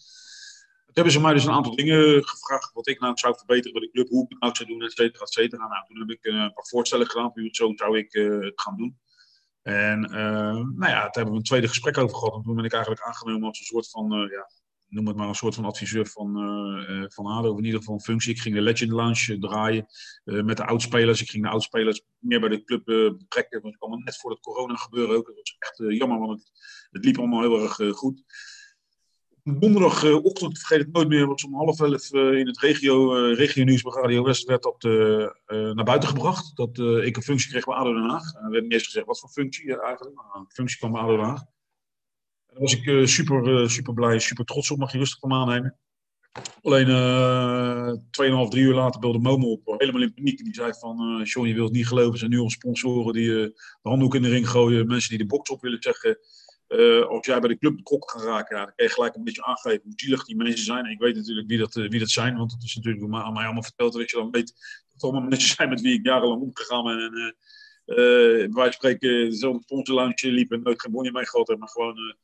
[0.86, 3.82] Toen hebben ze mij dus een aantal dingen gevraagd wat ik nou zou verbeteren bij
[3.82, 5.68] de club, hoe ik het nou zou doen, et cetera, et cetera.
[5.68, 8.98] Nou, toen heb ik een paar voorstellen gedaan, het zo zou ik het gaan doen.
[9.62, 10.12] En uh,
[10.54, 12.36] nou ja, daar hebben we een tweede gesprek over gehad.
[12.36, 14.50] En toen ben ik eigenlijk aangenomen als een soort van, ja,
[14.90, 17.52] noem het maar een soort van adviseur van, uh, van ADO.
[17.52, 18.34] Of in ieder geval een functie.
[18.34, 19.86] Ik ging de Legend Lounge draaien
[20.24, 21.22] met de oudspelers.
[21.22, 22.86] Ik ging de oudspelers meer bij de club
[23.18, 23.62] betrekken.
[23.62, 25.26] Want het kwam net voor het corona gebeuren ook.
[25.26, 26.52] Dat was echt jammer, want het,
[26.92, 28.24] het, liep allemaal heel erg goed
[29.44, 33.94] donderdagochtend, vergeet ik nooit meer, was om half elf in het regio, regio nieuws bij
[34.02, 34.84] Radio West werd dat
[35.76, 36.56] naar buiten gebracht.
[36.56, 38.32] Dat ik een functie kreeg bij ADO Den Haag.
[38.32, 40.16] we hebben eerst gezegd, wat voor functie eigenlijk?
[40.16, 41.42] Nou, een functie kwam bij ADO Den Haag.
[42.50, 45.78] Daar was ik super, super blij, super trots op, mag je rustig van aannemen.
[46.62, 46.88] Alleen
[48.46, 50.44] 2,5, 3 uur later belde Momo op, helemaal in paniek.
[50.44, 53.54] Die zei van, John, je wilt niet geloven, er zijn nu al sponsoren die de
[53.82, 54.88] handdoek in de ring gooien.
[54.88, 56.18] Mensen die de box op willen zeggen.
[57.08, 59.44] Als jij bij de club betrokken gaat raken, ja, dan kan je gelijk een beetje
[59.44, 60.86] aangeven hoe zielig die mensen zijn.
[60.86, 63.44] En ik weet natuurlijk wie dat, wie dat zijn, want het is natuurlijk aan mij
[63.44, 63.94] allemaal verteld.
[63.94, 67.00] Dat je dan weet dat het allemaal mensen zijn met wie ik jarenlang omgegaan ben.
[67.00, 67.36] En
[67.86, 71.66] uh, wij spreken dezelfde sponsorlounge liep en nooit geen bonje mee gehad hebben.
[71.66, 72.16] Maar gewoon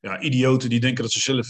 [0.00, 1.46] ja, idioten die denken dat ze zelf,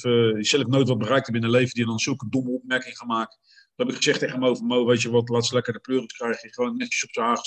[0.46, 1.74] zelf nooit wat bereikt hebben in hun leven.
[1.74, 3.38] Die dan zulke domme opmerkingen gaan maken.
[3.76, 5.78] Dat heb ik gezegd tegen Mo van Mo, weet je wat, laat ze lekker de
[5.78, 6.52] pleuris krijgen.
[6.52, 7.38] Gewoon netjes op zijn.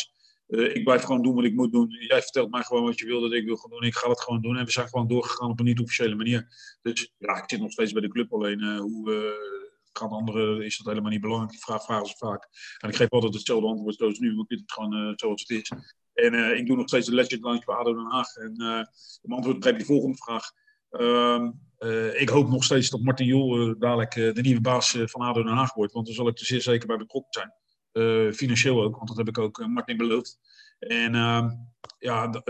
[0.48, 1.90] Uh, ik blijf gewoon doen wat ik moet doen.
[2.08, 3.84] Jij vertelt mij gewoon wat je wil dat ik wil gaan doen.
[3.84, 4.58] Ik ga het gewoon doen.
[4.58, 6.48] En we zijn gewoon doorgegaan op een niet-officiële manier.
[6.82, 8.34] Dus ja, ik zit nog steeds bij de club.
[8.34, 9.22] Alleen uh, hoe uh,
[9.94, 11.52] gaat anderen is dat helemaal niet belangrijk.
[11.52, 12.50] Die vraag vragen ze vaak.
[12.78, 14.36] En ik geef altijd hetzelfde antwoord zoals nu.
[14.36, 15.72] Want dit is gewoon zoals het is.
[16.14, 18.36] En ik doe nog steeds de Legend Lunch bij ADO Den Haag.
[18.36, 18.88] En
[19.22, 20.52] om antwoord op die volgende vraag.
[20.94, 21.52] Ehm,
[22.14, 25.74] ik hoop nog steeds dat Martin Jol dadelijk de nieuwe baas van ADO Den Haag
[25.74, 25.94] wordt.
[25.94, 28.34] Want dan zal ik er zeer zeker bij betrokken zijn.
[28.34, 30.40] Financieel ook, want dat heb ik ook Martin beloofd.
[30.80, 31.52] En uh,
[32.00, 32.44] ja,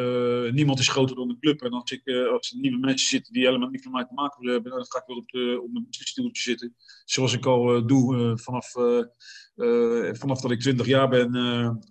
[0.52, 1.62] niemand is groter dan de club.
[1.62, 4.50] En als, ik, als er nieuwe mensen zitten die helemaal niet van mij te maken
[4.50, 6.76] hebben, dan ga ik wel op, de, op mijn stoeltje zitten.
[7.06, 8.72] Zoals ik al doe vanaf,
[10.20, 11.32] vanaf dat ik 20 jaar ben,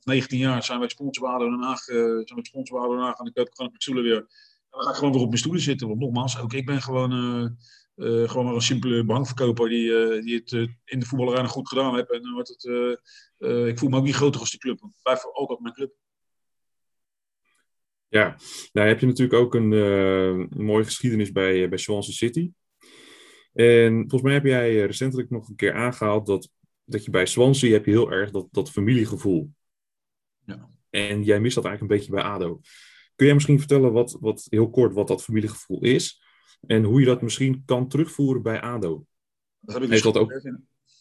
[0.04, 1.82] 19 jaar, zijn wij sponsorwaarden Den Haag.
[1.82, 4.26] zijn wij sponsorwaarden Den Haag en ik heb gewoon weer.
[4.72, 5.88] Dan ga ik gewoon weer op mijn stoelen zitten.
[5.88, 7.12] Want nogmaals, ook ik ben gewoon
[7.96, 11.68] uh, gewoon maar een simpele bankverkoper die, uh, die het uh, in de voetballerij goed
[11.68, 12.10] gedaan heeft.
[12.10, 12.64] En dan wordt het,
[13.68, 14.80] ik voel me ook niet groter als de club.
[14.80, 15.92] Want het blijft altijd mijn club.
[18.08, 18.36] Ja,
[18.72, 22.52] nou heb je natuurlijk ook een, een mooie geschiedenis bij, bij Swansea City.
[23.52, 26.50] En volgens mij heb jij recentelijk nog een keer aangehaald dat,
[26.84, 29.50] dat je bij Swansea heb je heel erg dat, dat familiegevoel.
[30.44, 30.68] Ja.
[30.90, 32.60] En jij mist dat eigenlijk een beetje bij ADO.
[33.16, 36.22] Kun jij misschien vertellen wat, wat, heel kort wat dat familiegevoel is?
[36.66, 39.06] En hoe je dat misschien kan terugvoeren bij ADO.
[39.60, 40.40] Dat heb ik dus dat ook...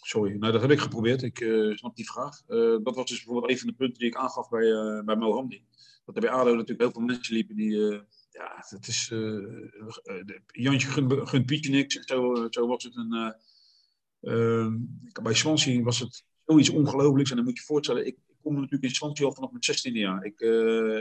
[0.01, 1.21] Sorry, nou, dat heb ik geprobeerd.
[1.21, 2.41] Ik uh, snap die vraag.
[2.47, 5.63] Uh, dat was dus bijvoorbeeld een van de punten die ik aangaf bij, uh, bij.
[6.05, 9.09] Dat er bij ADO natuurlijk heel veel mensen liepen die, ja, ja, het is.
[9.13, 9.47] Uh,
[10.47, 11.99] Jantje gunt, gunt Pietje niks.
[11.99, 13.35] Zo, zo was het een.
[14.21, 14.77] Ehm,
[15.23, 17.29] bij Swansea was het zoiets ongelooflijks.
[17.29, 19.63] En dan moet je je voorstellen, ik, ik kom natuurlijk in Swansea al vanaf mijn
[19.63, 20.25] 16e jaar.
[20.25, 20.39] Ik,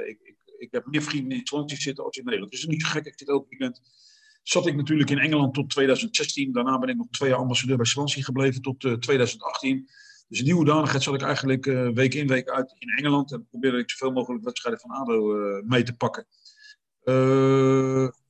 [0.09, 2.51] ik, ik, ik, heb meer vrienden in Swansea zitten als in Nederland.
[2.51, 3.07] Dus het is niet zo gek.
[3.07, 3.81] Ik zit elk weekend
[4.42, 6.53] zat ik natuurlijk in Engeland tot 2016.
[6.53, 9.88] Daarna ben ik nog twee jaar ambassadeur bij Swansea gebleven tot 2018.
[10.29, 13.33] Dus in die hoedanigheid zat ik eigenlijk uh, week in, week uit in Engeland.
[13.33, 16.27] En probeerde ik zoveel mogelijk wedstrijden van ADO uh, mee te pakken.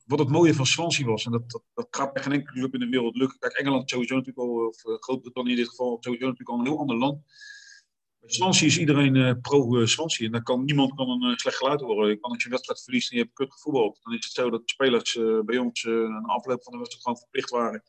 [0.05, 2.73] Wat het mooie van Swansea was, en dat, dat, dat gaat bij geen enkele club
[2.73, 3.39] in de wereld lukken.
[3.39, 6.79] Kijk, Engeland sowieso natuurlijk al, of Groot-Brittannië in dit geval, sowieso natuurlijk al een heel
[6.79, 7.23] ander land.
[8.21, 10.25] Bij Swansea is iedereen uh, pro-Swansea.
[10.25, 12.09] En daar kan niemand kan een uh, slecht geluid horen.
[12.09, 13.99] Je kan als je een wedstrijd verliest en je hebt kut gevoetbald.
[14.03, 17.49] Dan is het zo dat spelers bij ons een afloop van de wedstrijd gewoon verplicht
[17.49, 17.83] waren.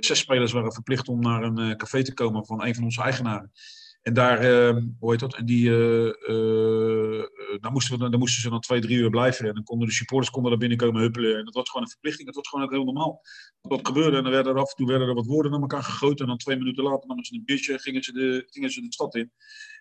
[0.00, 3.52] zes spelers waren verplicht om naar een café te komen van een van onze eigenaren.
[4.04, 5.34] En daar, ehm, hoe heet dat?
[5.34, 5.70] En die,
[7.60, 9.48] daar, moesten we, daar moesten ze dan twee, drie uur blijven.
[9.48, 11.38] En dan konden de supporters konden daar binnenkomen huppelen.
[11.38, 12.26] En dat was gewoon een verplichting.
[12.26, 13.20] Dat was gewoon ook heel normaal.
[13.60, 14.16] Dat gebeurde.
[14.16, 16.18] En dan werden er af en toe werden er wat woorden naar elkaar gegoten.
[16.18, 18.92] En dan twee minuten later namen ze een biertje gingen ze de, gingen ze de
[18.92, 19.32] stad in.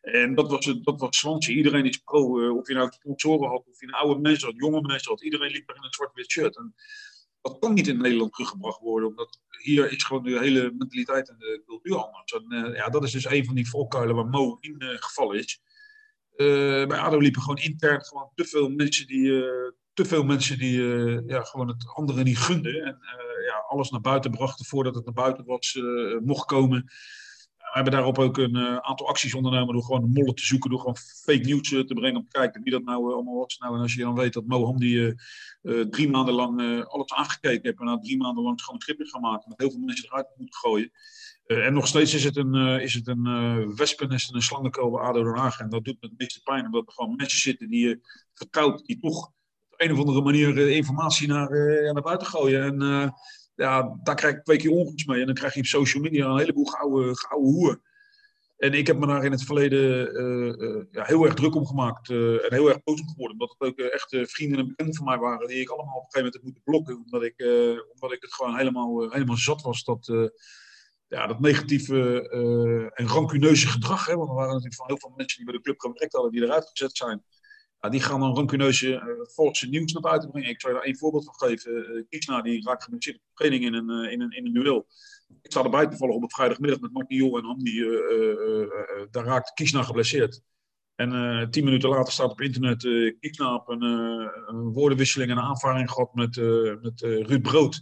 [0.01, 1.55] En dat was, dat was Swansea.
[1.55, 2.39] Iedereen is pro.
[2.39, 5.23] Uh, of je nou sponsoren had, of je een oude mensen had, jonge mensen had.
[5.23, 6.57] Iedereen liep er in een zwart-wit shirt.
[6.57, 6.73] En
[7.43, 9.09] dat kan niet in Nederland teruggebracht worden.
[9.09, 12.33] Omdat hier is gewoon de hele mentaliteit en de cultuur anders.
[12.33, 15.37] En uh, ja, dat is dus een van die volkuilen waar Mo in uh, gevallen
[15.37, 15.61] is.
[16.87, 19.43] bij ADO liepen gewoon intern gewoon te veel mensen die,
[19.93, 20.81] te veel mensen die
[21.25, 22.83] ja, gewoon het anderen niet gunden.
[22.83, 22.99] En
[23.45, 25.79] ja, alles naar buiten brachten voordat het naar buiten was,
[26.21, 26.91] mocht komen
[27.73, 30.79] hebben daarop ook een uh, aantal acties ondernomen door gewoon de mollen te zoeken, door
[30.79, 33.57] gewoon fake nieuws uh, te brengen om te kijken wie dat nou uh, allemaal was.
[33.57, 35.13] Nou, en als je dan weet dat Moham die
[35.89, 39.49] drie maanden lang alles aangekeken heeft en na drie maanden lang gewoon een gaan maken
[39.49, 40.91] met heel veel mensen eruit moeten gooien.
[41.45, 45.23] en nog steeds is het een, is het een wespennest en een slangenkuil bij ADO
[45.23, 45.59] Den Haag.
[45.59, 48.01] En dat doet me het meeste pijn, omdat er gewoon mensen zitten die
[48.33, 49.25] vertrouwt, die toch
[49.69, 51.49] op een of andere manier informatie naar,
[51.93, 52.63] naar buiten gooien.
[52.63, 53.13] En
[53.55, 55.19] ja, daar krijg ik twee keer ongunst mee.
[55.19, 57.81] En dan krijg je op social media een heleboel gouden, gouden hoer.
[58.57, 61.65] En ik heb me daar in het verleden uh, uh, ja, heel erg druk om
[61.65, 62.09] gemaakt.
[62.09, 63.39] Uh, en heel erg boos om geworden.
[63.39, 65.47] Omdat het ook echt vrienden en bekenden van mij waren.
[65.47, 66.95] Die ik allemaal op een gegeven moment heb moeten blokken.
[66.95, 67.35] Omdat ik,
[67.93, 69.83] omdat ik het gewoon helemaal, helemaal zat was.
[69.83, 70.31] Dat,
[71.07, 72.29] ja, dat negatieve
[72.93, 74.05] en rancuneuze gedrag.
[74.05, 76.31] Hè, want er waren natuurlijk van heel veel mensen die bij de club gewerkt hadden.
[76.31, 77.23] Die eruit gezet zijn
[77.89, 79.03] die gaan dan rancuneuze uh,
[79.35, 80.49] volgens nieuws naar buiten brengen.
[80.49, 81.71] Ik je daar één voorbeeld van geven.
[81.71, 84.87] Uh, die raakt geblesseerd training in een, in, een, in duel.
[85.41, 87.79] Ik sta erbij toevallig op vrijdagmiddag met Martin Jol en Hamdi.
[87.79, 88.67] Uh,
[89.11, 90.41] daar raakt Kiesna geblesseerd.
[90.95, 95.43] En tien minuten later staat op internet uh, Kiesna op een, een, woordenwisseling en een
[95.43, 96.35] aanvaring gehad met,
[96.81, 97.81] met Ruud Brood.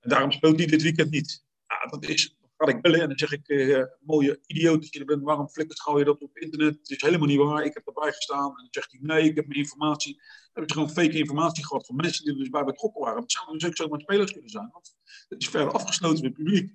[0.00, 1.44] Daarom speelt hij dit weekend niet.
[1.66, 5.00] Ja, dat is ga ik bellen en dan zeg ik, uh, mooie idioot dat je
[5.00, 6.78] er bent, waarom flikkers gauw je dat op internet?
[6.78, 8.48] Het is helemaal niet waar, ik heb erbij gestaan.
[8.48, 10.14] En dan zegt hij, nee, ik heb mijn informatie.
[10.14, 13.22] Dan heb ik gewoon fake informatie gehad van mensen die er dus bij betrokken waren.
[13.22, 14.96] Het zou dus ook zomaar spelers kunnen zijn, want
[15.28, 16.72] het is verder afgesloten met het publiek.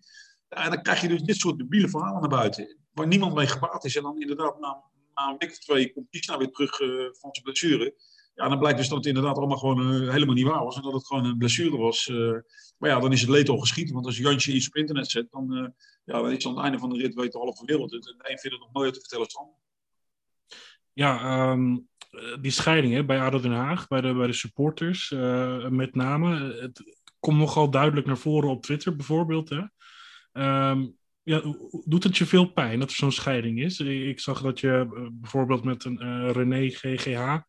[0.49, 3.85] En dan krijg je dus dit soort debiele verhalen naar buiten, waar niemand mee gebaat
[3.85, 3.95] is.
[3.95, 7.43] En dan inderdaad na, een week of twee komt Kiesna weer terug uh, van zijn
[7.43, 7.95] blessure.
[8.35, 10.75] Ja, dan blijkt dus dat het inderdaad allemaal gewoon uh, helemaal niet waar was.
[10.75, 12.07] En dat het gewoon een blessure was.
[12.07, 12.31] Uh,
[12.77, 13.93] maar ja, dan is het leed al geschieden.
[13.93, 15.67] Want als Jantje iets op internet zet, dan, uh,
[16.05, 18.07] ja, dan is aan het einde van de rit weet de halve wereld het.
[18.07, 19.49] En de een vindt het nog mooier te vertellen dan
[20.93, 21.87] Ja, um,
[22.41, 25.09] die scheiding hè, bij ADO Den Haag, bij de, bij de supporters
[25.69, 26.55] met name.
[26.61, 29.49] Het komt nogal duidelijk naar voren op Twitter bijvoorbeeld.
[29.49, 29.61] Hè?
[30.69, 31.41] Um, ja,
[31.85, 33.79] doet het je veel pijn dat er zo'n scheiding is?
[33.79, 37.41] Ik zag dat je bijvoorbeeld met een René GGH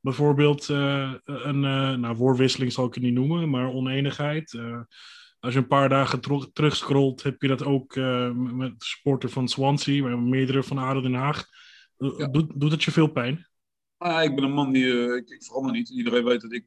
[0.00, 4.52] bijvoorbeeld uh, een uh, nou, woordwisseling zal ik het niet noemen, maar oneenigheid.
[4.52, 4.80] Uh,
[5.38, 6.20] als je een paar dagen
[6.52, 7.94] terugscrollt, heb je dat ook
[8.34, 11.44] met de supporter van Swansea, maar meerdere van ADO Den Haag.
[11.96, 12.26] Ja.
[12.28, 13.48] Doet, doet het je veel pijn?
[13.96, 15.90] Ah, ik ben een man die, ik, ik verander niet.
[15.90, 16.64] Iedereen weet dat ik,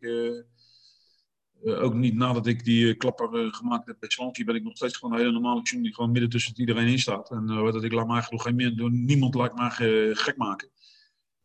[1.63, 5.13] ook niet nadat ik die klapper gemaakt heb bij Swansea, ben ik nog steeds gewoon
[5.13, 7.31] een hele normale tune die gewoon midden tussen iedereen in staat.
[7.31, 9.71] En dat ik laat me eigenlijk geen meer door niemand laat maar
[10.13, 10.69] gek maken.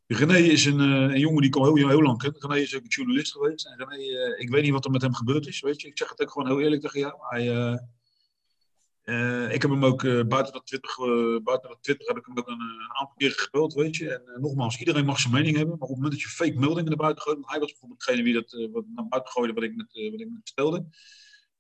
[0.09, 2.35] René is een, uh, een jongen die ik al heel, heel lang ken.
[2.39, 3.67] René is ook een journalist geweest.
[3.67, 5.61] En René, uh, ik weet niet wat er met hem gebeurd is.
[5.61, 5.89] Weet je?
[5.89, 7.15] Ik zeg het ook gewoon heel eerlijk tegen jou.
[7.19, 7.47] Hij,
[9.05, 10.97] uh, ik heb hem ook buiten, dat Twitter,
[11.43, 12.61] buiten dat Twitter heb ik hem ook een,
[12.99, 13.75] aantal keren gebeld.
[13.75, 14.11] Weet je?
[14.11, 15.79] En nogmaals, iedereen mag zijn mening hebben.
[15.79, 17.39] Maar op het moment dat je fake meldingen naar buiten gooit.
[17.41, 18.53] Hij was bijvoorbeeld degene die dat
[18.95, 20.87] naar buiten gooide wat ik met, wat ik met stelde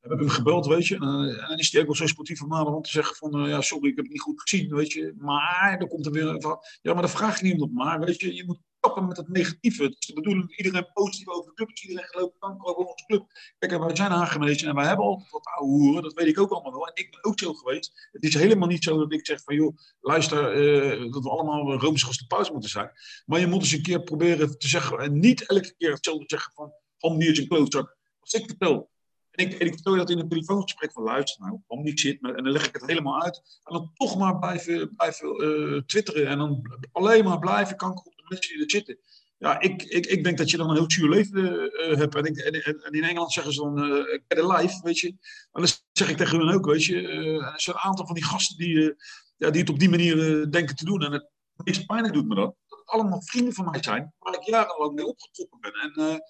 [0.08, 0.94] heb ik hem gebeld, weet je.
[0.94, 3.48] En, en dan is hij ook wel zo sportief van om te zeggen van, uh,
[3.50, 5.14] ja, sorry, ik heb het niet goed gezien, weet je.
[5.18, 8.34] Maar dan komt er weer van, ja, maar dan vraag je om maar, weet je.
[8.34, 9.82] Je moet kappen met het negatieve.
[9.82, 11.82] Het is de bedoeling dat iedereen positief over de club is.
[11.82, 13.26] Iedereen gelooft kanker over onze club.
[13.58, 16.02] Kijk, wij zijn aangenezen en wij hebben altijd wat oude hoeren.
[16.02, 16.86] Dat weet ik ook allemaal wel.
[16.86, 18.08] En ik ben ook zo geweest.
[18.12, 21.72] Het is helemaal niet zo dat ik zeg van, joh, luister, uh, dat we allemaal
[21.72, 22.90] roomser als de pauze moeten zijn.
[23.26, 26.52] Maar je moet eens een keer proberen te zeggen, en niet elke keer hetzelfde zeggen
[26.52, 27.96] van, Hamdi is een klootzak.
[28.20, 28.90] Als ik vertel,
[29.38, 32.34] en ik, ik vertel je dat in een telefoongesprek van luister nou, Hamdi zit, en
[32.34, 33.60] dan leg ik het helemaal uit.
[33.64, 38.16] En dan toch maar blijven, blijven uh, twitteren en dan alleen maar blijven kanker op
[38.16, 38.98] de mensen die er zitten.
[39.38, 42.14] Ja, ik, ik, ik denk dat je dan een heel zuur leven uh, hebt.
[42.14, 45.08] En, ik, en, en, in Engeland zeggen ze dan, uh, get a life, weet je.
[45.52, 47.02] En dan zeg ik tegen hun ook, weet je.
[47.02, 48.94] Uh, er zijn een aantal van die gasten die,
[49.36, 51.02] ja, die het op die manier denken te doen.
[51.02, 52.54] En het meest pijnlijk doet me dat.
[52.66, 55.72] Dat het allemaal vrienden van mij zijn, waar ik jarenlang mee opgetrokken ben.
[55.72, 56.22] En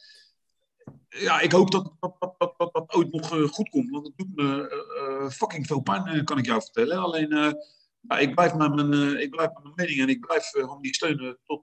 [1.09, 3.91] ja, ik hoop dat dat, dat, dat, dat, ooit nog goed komt.
[3.91, 6.99] Want het doet me fucking veel pijn, kan ik jou vertellen.
[6.99, 7.57] Alleen...
[8.19, 11.63] Ik blijf met mijn, ik blijf mijn mening en ik blijf uh, die steunen tot,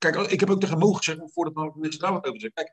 [0.00, 2.64] Kijk, ik heb ook tegen Mo gezegd, voordat mensen daar wat over zeggen.
[2.64, 2.68] Kijk,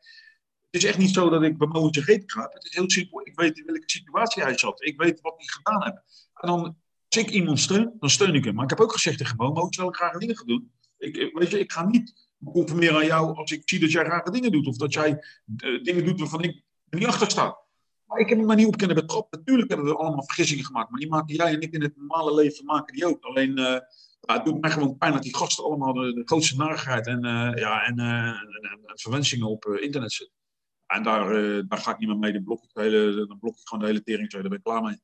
[0.70, 2.50] het is echt niet zo dat ik bij Mo gegeten ga.
[2.54, 3.28] Het is heel simpel.
[3.28, 4.84] Ik weet in welke situatie hij zat.
[4.84, 6.30] Ik weet wat hij gedaan heeft.
[6.34, 6.60] En dan,
[7.08, 8.56] als ik iemand steun, dan steun ik hem.
[8.56, 10.72] Maar ik heb ook gezegd tegen Mo, terwijl ik graag dingen doen.
[10.98, 14.32] Ik, weet je, ik ga niet conformeren aan jou als ik zie dat jij rare
[14.32, 14.67] dingen doet.
[14.67, 17.58] Of dat jij uh, dingen doet waarvan ik er niet achter sta.
[18.06, 19.39] Maar ik heb me maar niet op kunnen betrappen.
[19.39, 20.89] Natuurlijk hebben we allemaal vergissingen gemaakt.
[20.89, 23.23] Maar die maken jij en ik in het normale leven maken die ook.
[23.23, 23.60] Alleen...
[23.60, 23.78] Uh,
[24.19, 27.26] ja, het doet mij gewoon pijn dat die gasten allemaal de, de grootste narigheid en,
[27.26, 30.36] uh, ja, en, en, en, verwensingen op internet zitten.
[30.88, 31.30] En daar,
[31.67, 32.34] daar ga ik niet meer mee.
[32.34, 34.30] Dan blok ik, de hele, dan blok ik gewoon de hele tering.
[34.30, 35.00] Daar ben ik klaar mee.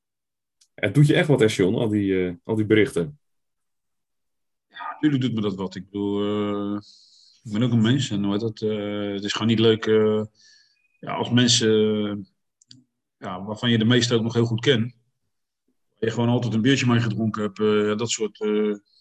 [0.73, 3.19] Het doet je echt wat, Esjon, al die, al die berichten.
[4.67, 5.75] Ja, natuurlijk doet me dat wat.
[5.75, 6.79] Ik bedoel,
[7.43, 8.09] ik ben ook een mens.
[8.09, 9.85] En dat, het is gewoon niet leuk
[10.99, 12.27] ja, als mensen
[13.17, 14.95] ja, waarvan je de meeste ook nog heel goed kent.
[15.99, 17.97] Je gewoon altijd een biertje mee gedronken hebt.
[17.99, 18.37] dat soort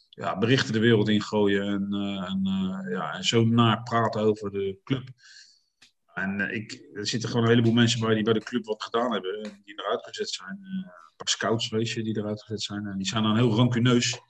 [0.09, 1.89] ja, berichten de wereld in gooien en,
[2.91, 5.09] ja, en zo naar praten over de club.
[6.15, 9.13] En ik, er zitten gewoon een heleboel mensen bij die bij de club wat gedaan
[9.13, 10.59] hebben en die eruit gezet zijn.
[10.63, 12.87] een paar scouts, weet je, die eruit gezet zijn.
[12.87, 14.21] En die zijn dan heel rancuneus.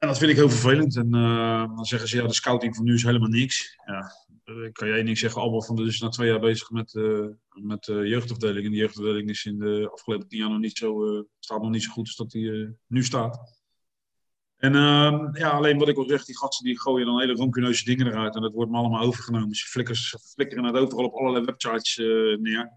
[0.00, 0.96] En dat vind ik heel vervelend.
[0.96, 3.76] En dan zeggen ze, ja, de scouting van nu is helemaal niks.
[3.86, 4.12] Ja,
[4.72, 5.42] kan jij niks zeggen.
[5.42, 6.92] Albert van is na twee jaar bezig met,
[7.48, 8.64] met de jeugdafdeling.
[8.64, 11.82] En de jeugdafdeling is in de afgelopen tien jaar nog niet zo, staat nog niet
[11.82, 13.60] zo goed als dat die nu staat.
[14.60, 17.84] En uh, ja, alleen wat ik al zeg, die gasten die gooien dan hele ronkeneuze
[17.84, 18.34] dingen eruit.
[18.34, 19.54] En dat wordt me allemaal overgenomen.
[19.54, 22.70] Ze flikkers, flikkeren het overal op allerlei websites uh, neer.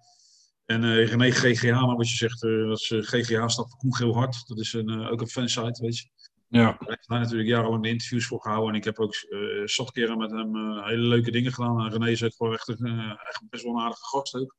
[0.65, 3.95] En uh, René GGH, maar wat je zegt, uh, dat is, GGH staat voor Koen
[3.95, 4.47] Geel Hart.
[4.47, 6.09] Dat is een, ook een fansite, weet je.
[6.53, 6.61] Ja.
[6.61, 8.69] Daar heeft hij natuurlijk jarenlang de interviews voor gehouden.
[8.69, 11.79] En ik heb ook uh, zat keren met hem hele leuke dingen gedaan.
[11.79, 14.55] En René is ook gewoon echt, een, echt best wel een aardige gast ook.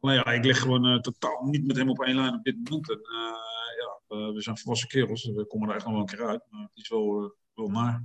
[0.00, 2.90] Maar ja, ik lig gewoon totaal niet met hem op één lijn op dit moment.
[2.90, 3.00] En,
[4.08, 6.42] uh, we zijn volwassen kerels, we komen er echt nog wel een keer uit.
[6.48, 8.04] Maar het is wel, uh, wel naar.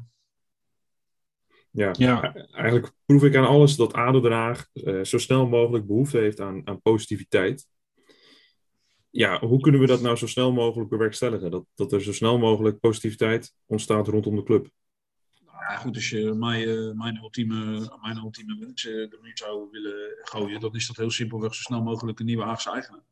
[1.72, 5.88] Ja, ja, eigenlijk proef ik aan alles dat ADO Den Haag uh, zo snel mogelijk
[5.88, 7.68] behoefte heeft aan, aan positiviteit.
[9.12, 11.52] Ja, hoe kunnen we dat nou zo snel mogelijk bewerkstelligen?
[11.52, 14.70] Dat, dat er zo snel mogelijk positiviteit ontstaat rondom de club.
[15.46, 18.88] Nou goed, als je mij, mijn ultieme, mijn ultieme wens
[19.22, 22.72] niet zou willen gooien, dan is dat heel simpelweg zo snel mogelijk een nieuwe Haagse
[22.72, 23.04] eigenaar.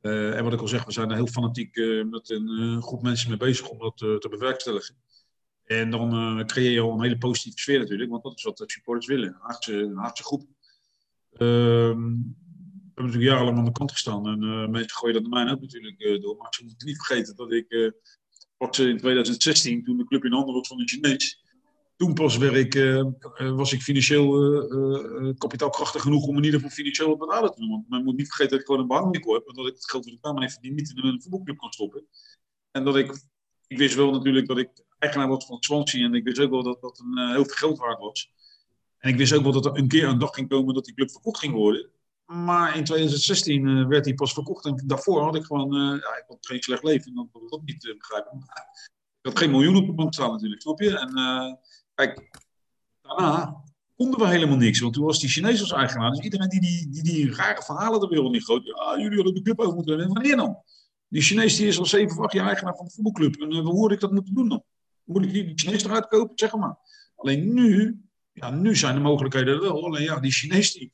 [0.00, 1.76] Uh, en wat ik al zeg, we zijn er heel fanatiek
[2.10, 4.94] met een groep mensen mee bezig om dat te bewerkstelligen.
[5.64, 8.64] En dan creëer je al een hele positieve sfeer natuurlijk, want dat is wat de
[8.66, 9.28] supporters willen.
[9.28, 10.46] Een Haagse, een Haagse groep.
[11.32, 12.14] Ehm,
[12.94, 16.36] hebben natuurlijk jarenlang aan de kant gestaan en mensen gooien dat mij ook natuurlijk door.
[16.36, 17.94] Maar ze moeten niet vergeten dat ik
[18.56, 21.42] was in 2016, toen de club in handen was van de Chinees,
[21.96, 23.04] toen pas ik, uh,
[23.36, 27.70] was ik financieel kapitaalkrachtig genoeg om in ieder geval financieel op te doen.
[27.70, 29.46] Want men moet niet vergeten dat ik gewoon een bankwinkel heb.
[29.46, 32.06] En dat ik het geld dat ik daarmee verdien niet in een voetbalclub kan stoppen.
[32.70, 33.28] En dat ik,
[33.66, 36.04] ik wist wel natuurlijk dat ik eigenaar was van Swansea.
[36.04, 38.32] En ik wist ook wel dat dat een, heel veel geld waard was.
[38.98, 40.94] En ik wist ook wel dat er een keer een dag ging komen dat die
[40.94, 41.90] club verkocht ging worden.
[42.34, 44.66] Maar in 2016 werd hij pas verkocht.
[44.66, 47.06] En daarvoor had ik gewoon, ja, ik had geen slecht leven.
[47.06, 48.38] En dat dat niet begrijpen.
[49.20, 50.98] Ik had geen miljoenen op de bank staan natuurlijk, snap je?
[50.98, 51.12] En
[51.94, 52.30] Kijk,
[53.02, 53.62] daarna
[53.96, 54.80] konden we helemaal niks.
[54.80, 56.10] Want toen was die Chinees als eigenaar.
[56.10, 58.64] Dus iedereen die die, die, die rare verhalen de wereld niet groot.
[58.64, 60.14] Ja, jullie hadden de club over moeten hebben.
[60.14, 60.62] Wanneer dan?
[61.08, 63.40] Die Chinees die is al zeven of acht jaar eigenaar van de voetbalclub.
[63.40, 64.62] En uh, hoe ik dat moeten doen dan?
[65.04, 66.38] Moet ik die Chinees eruit kopen?
[66.38, 66.76] Zeg maar.
[67.16, 68.00] Alleen nu,
[68.32, 69.84] ja, nu zijn de mogelijkheden wel.
[69.84, 70.92] Alleen ja, die Chinees die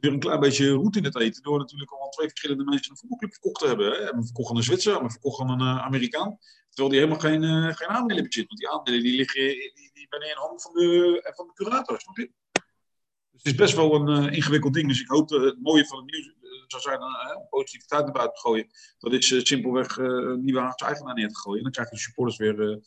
[0.00, 1.42] weer een klein beetje roet in het eten.
[1.42, 3.92] Door natuurlijk al twee verschillende mensen een voetbalclub verkocht te hebben.
[3.92, 4.04] Hè.
[4.04, 6.38] Hebben verkocht aan een Zwitser, hebben verkocht aan een uh, Amerikaan.
[6.68, 8.46] Terwijl die helemaal geen, uh, geen aandelen bezit.
[8.46, 12.16] Want die aandelen die liggen die, die in handen van de, van de curator, snap
[12.16, 12.30] je?
[13.30, 14.88] Dus het is best wel een uh, ingewikkeld ding.
[14.88, 16.34] Dus ik hoop dat het mooie van het nieuws,
[16.66, 18.66] zou zijn om positiviteit naar buiten te gooien.
[18.98, 19.96] Dat is simpelweg
[20.36, 21.58] nieuwe Haagse eigenaar neer te gooien.
[21.58, 22.80] En dan krijg je de supporters weer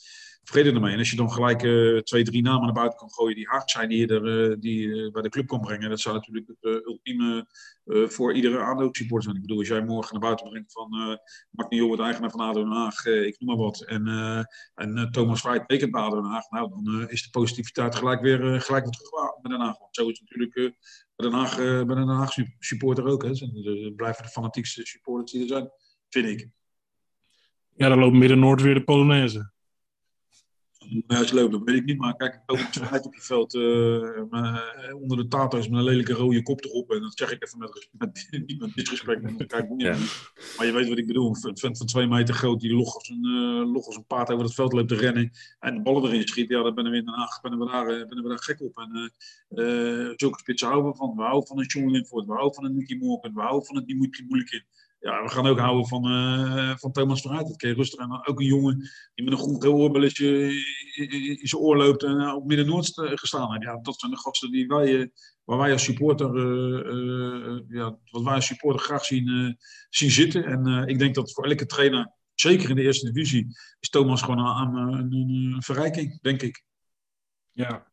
[0.44, 0.94] vrede ermee.
[0.94, 1.60] En als je dan gelijk
[2.06, 5.22] twee, drie namen naar buiten kan gooien die hard zijn, die je er, die, bij
[5.22, 5.90] de club kan brengen.
[5.90, 7.48] Dat zou natuurlijk het ultieme
[7.86, 9.36] voor iedere ADO-supporter zijn.
[9.36, 11.16] Ik bedoel, als jij morgen naar buiten brengt van uh,
[11.50, 13.82] Martin Jol, de eigenaar van ADO Den Haag, ik noem maar wat.
[13.82, 14.08] En,
[14.76, 16.50] en Thomas Vrij tekent bij ADO Den Haag.
[16.50, 19.10] Nou, dan is de positiviteit gelijk weer, gelijk weer terug
[19.42, 19.80] bij Den Haag.
[19.80, 20.76] Want zo is het natuurlijk
[21.16, 23.24] bij Den Haag, bij Den Haag supporter ook.
[23.24, 23.36] Hè.
[23.36, 25.70] Ze blijven de fanatiekste supporters die er zijn,
[26.10, 26.50] vind ik.
[27.76, 29.53] Ja, dan loopt Midden-Noord weer de Polonaise.
[31.08, 31.98] Huis loopt, dat weet ik niet.
[31.98, 36.42] Maar kijk, ik loop op je veld uh, onder de tato's met een lelijke rode
[36.42, 36.92] kop erop.
[36.92, 39.46] En dat zeg ik even met, met, niet met disrespect.
[39.48, 39.98] Kijk, ja.
[40.58, 41.36] Maar je weet wat ik bedoel.
[41.42, 44.30] Een vent van twee meter groot die log als een, uh, log als een paard
[44.32, 45.32] over het veld loopt te rennen.
[45.60, 46.50] En de ballen erin schiet.
[46.50, 48.78] Ja, daar ben we in Den Haag ben we daar, ben we daar gek op.
[48.78, 49.12] En
[49.50, 51.16] uh, zulke spitsen houden we van.
[51.16, 52.26] We houden van een John Linford.
[52.26, 53.34] We houden van een Nicky Morgan.
[53.34, 54.64] We houden van een Dimitri Moeilijkin
[55.04, 57.48] ja, we gaan ook houden van, uh, van Thomas Verheid.
[57.48, 58.28] Dat kun rustig aan.
[58.28, 58.78] Ook een jongen
[59.14, 60.28] die met een goed oorbelletje
[61.40, 63.64] in zijn oor loopt en op Midden-Noord gestaan heeft.
[63.64, 65.12] Ja, dat zijn de gasten die wij,
[65.44, 66.38] waar wij als supporter,
[67.68, 69.58] ja, wat wij als supporter graag zien,
[69.90, 70.46] zien zitten.
[70.46, 73.48] En ik denk dat voor elke trainer, zeker in de eerste divisie,
[73.80, 76.64] is Thomas gewoon aan een verrijking, denk ik.
[77.52, 77.93] Ja,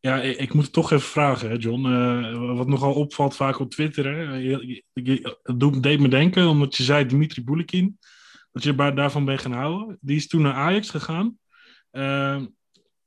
[0.00, 1.86] ja, ik moet het toch even vragen, hè, John.
[1.86, 4.04] Uh, wat nogal opvalt vaak op Twitter.
[4.04, 4.34] Hè?
[4.34, 7.98] Je, je, het deed me denken, omdat je zei Dimitri Boulikin.
[8.52, 9.98] Dat je daarvan bent gaan houden.
[10.00, 11.38] Die is toen naar Ajax gegaan.
[11.92, 12.42] Uh,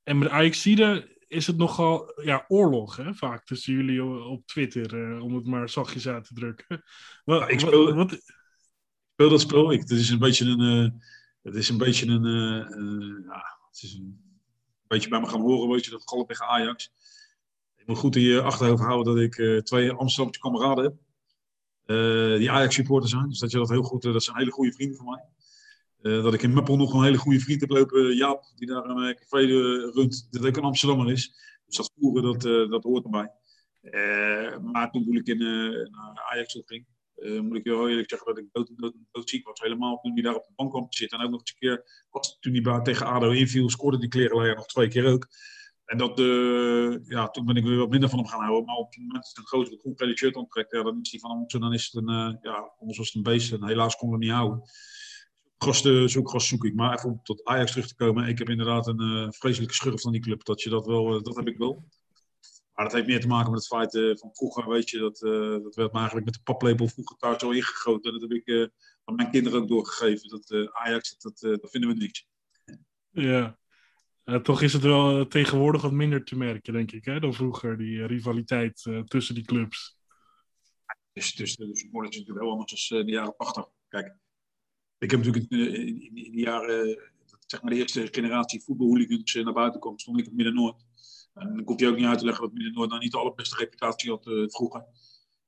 [0.04, 4.94] en met Ajaxide is het nogal ja, oorlog, hè, vaak tussen jullie op Twitter.
[4.94, 6.84] Uh, om het maar zachtjes uit te drukken.
[7.24, 8.22] Wat, ja, ik speel, wat,
[9.14, 9.72] speel dat spel.
[9.72, 11.02] Ik, het is een beetje een...
[11.42, 12.24] het is een beetje een...
[13.26, 14.33] ja, het is een
[14.94, 16.92] beetje bij me gaan horen, weet je, dat golf tegen Ajax.
[17.76, 20.94] Ik moet goed in je achterhoofd houden dat ik uh, twee Amsterdamse kameraden heb.
[21.86, 23.30] Uh, die Ajax-supporter zijn.
[23.30, 26.22] Dus dat je dat heel goed, uh, dat zijn hele goede vrienden van mij.
[26.22, 29.16] dat ik in Meppel nog een hele goede vriend heb lopen, Jaap, die daar een
[29.16, 29.46] café
[29.94, 31.34] runt, dat ook een Amsterdammer is.
[31.66, 33.32] Dus dat voeren, dat, dat hoort erbij.
[34.62, 35.42] maar toen ik in
[36.32, 36.86] Ajax ging,
[37.24, 39.62] uh, moet ik heel eerlijk zeggen dat ik dood, was.
[39.62, 41.20] Helemaal toen hij daar op de bank kwam te zitten.
[41.20, 44.56] En ook nog eens een keer, was, toen hij tegen ADO inviel, scoorde die klerenleier
[44.56, 45.28] nog twee keer ook.
[45.86, 48.66] En dat, uh, ja, toen ben ik weer wat minder van hem gaan houden.
[48.66, 51.32] Maar op het moment dat een grote groen shirt aantrekt, ja, dan is hij van
[51.32, 53.52] hem dan is het een, uh, ja, anders was een beest.
[53.52, 54.62] En helaas konden we niet houden.
[55.58, 56.74] Gasten, zoek gast zoek ik.
[56.74, 58.28] Maar even om tot Ajax terug te komen.
[58.28, 60.44] Ik heb inderdaad een vreselijke schurf van die club.
[60.44, 61.84] Dat je dat wel, dat heb ik wel.
[62.74, 65.22] Maar dat heeft meer te maken met het feit uh, van vroeger, weet je, dat,
[65.22, 68.14] uh, dat werd me eigenlijk met de paplepel vroeger thuis al ingegoten.
[68.14, 68.68] En dat heb ik uh,
[69.04, 70.30] aan mijn kinderen ook doorgegeven.
[70.30, 72.28] Dat Ajax, dat, dat vinden we niks.
[73.10, 73.58] Ja,
[74.42, 78.06] toch is het wel tegenwoordig wat minder te merken, denk ik, hè, dan vroeger, die
[78.06, 79.98] rivaliteit tussen die clubs.
[81.14, 83.66] Dus, dus de supporters is natuurlijk heel anders dan de jaren 80.
[83.88, 84.16] Kijk,
[84.98, 87.00] ik heb natuurlijk in, in, in de jaren,
[87.46, 90.86] zeg maar de eerste generatie voetbalhooligans naar buiten kwam, stond ik op Midden-Noord.
[91.34, 93.56] En dan hoef je ook niet uit te leggen dat Midden-Noord nou niet de allerbeste
[93.56, 94.86] reputatie had uh, vroeger.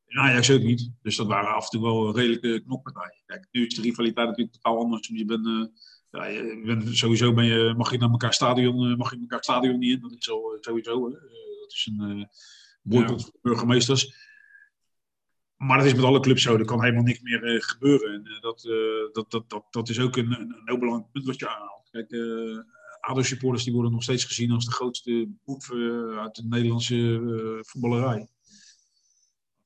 [0.07, 0.91] En Ajax ook niet.
[1.01, 3.21] Dus dat waren af en toe wel redelijke knokpartijen.
[3.25, 5.07] Kijk, nu is de rivaliteit natuurlijk totaal anders.
[5.07, 5.65] Je bent, uh,
[6.09, 9.43] ja, je bent, sowieso ben je, mag je naar elkaar stadion, uh, mag je elkaar
[9.43, 10.01] stadion niet in.
[10.01, 11.09] Dat is zo, sowieso.
[11.09, 12.29] dat is een
[12.81, 13.39] boycott ja.
[13.41, 14.33] burgemeesters.
[15.55, 16.57] Maar dat is met alle clubs zo.
[16.57, 18.13] Er kan helemaal niks meer gebeuren.
[18.13, 18.61] En dat,
[19.11, 21.89] dat, dat, dat, dat is ook een, een, heel belangrijk punt wat je aanhaalt.
[21.91, 22.09] Kijk,
[23.05, 27.59] ADO-supporters die worden nog steeds gezien als de grootste boef uh, uit de Nederlandse uh,
[27.61, 28.27] voetballerij.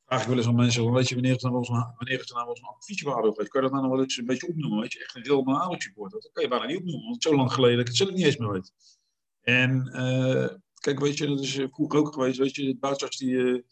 [0.06, 2.46] Vraag ik wel eens aan mensen, weet je, wanneer is er nou wanneer er nou
[2.46, 3.32] wel eens een amfietje bij ADO?
[3.32, 4.80] Kan je dat nou nog wel eens een beetje opnoemen?
[4.80, 6.22] Weet je, echt een heel ADO-supporter.
[6.22, 8.26] Dat kan je bijna niet opnoemen, want zo lang geleden dat ik het zelf niet
[8.26, 8.74] eens meer weet.
[9.42, 13.66] En uh, kijk, weet je, dat is vroeger ook geweest, weet je, de Duitsers die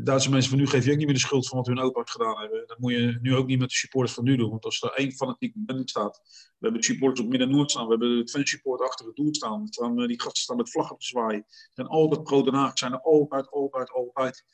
[0.00, 2.02] Duitse mensen van nu geef je ook niet meer de schuld van wat hun opa
[2.04, 2.66] gedaan hebben.
[2.66, 4.50] Dat moet je nu ook niet met de supporters van nu doen.
[4.50, 6.20] Want als er één fanatiek band staat.
[6.58, 7.84] We hebben supporters op Midden-Noord staan.
[7.84, 9.66] We hebben het fansupport achter het doel staan.
[9.66, 11.44] staan eh, die gasten staan met vlaggen te zwaaien.
[11.74, 14.44] zijn altijd pro-Den zijn er altijd, altijd, altijd.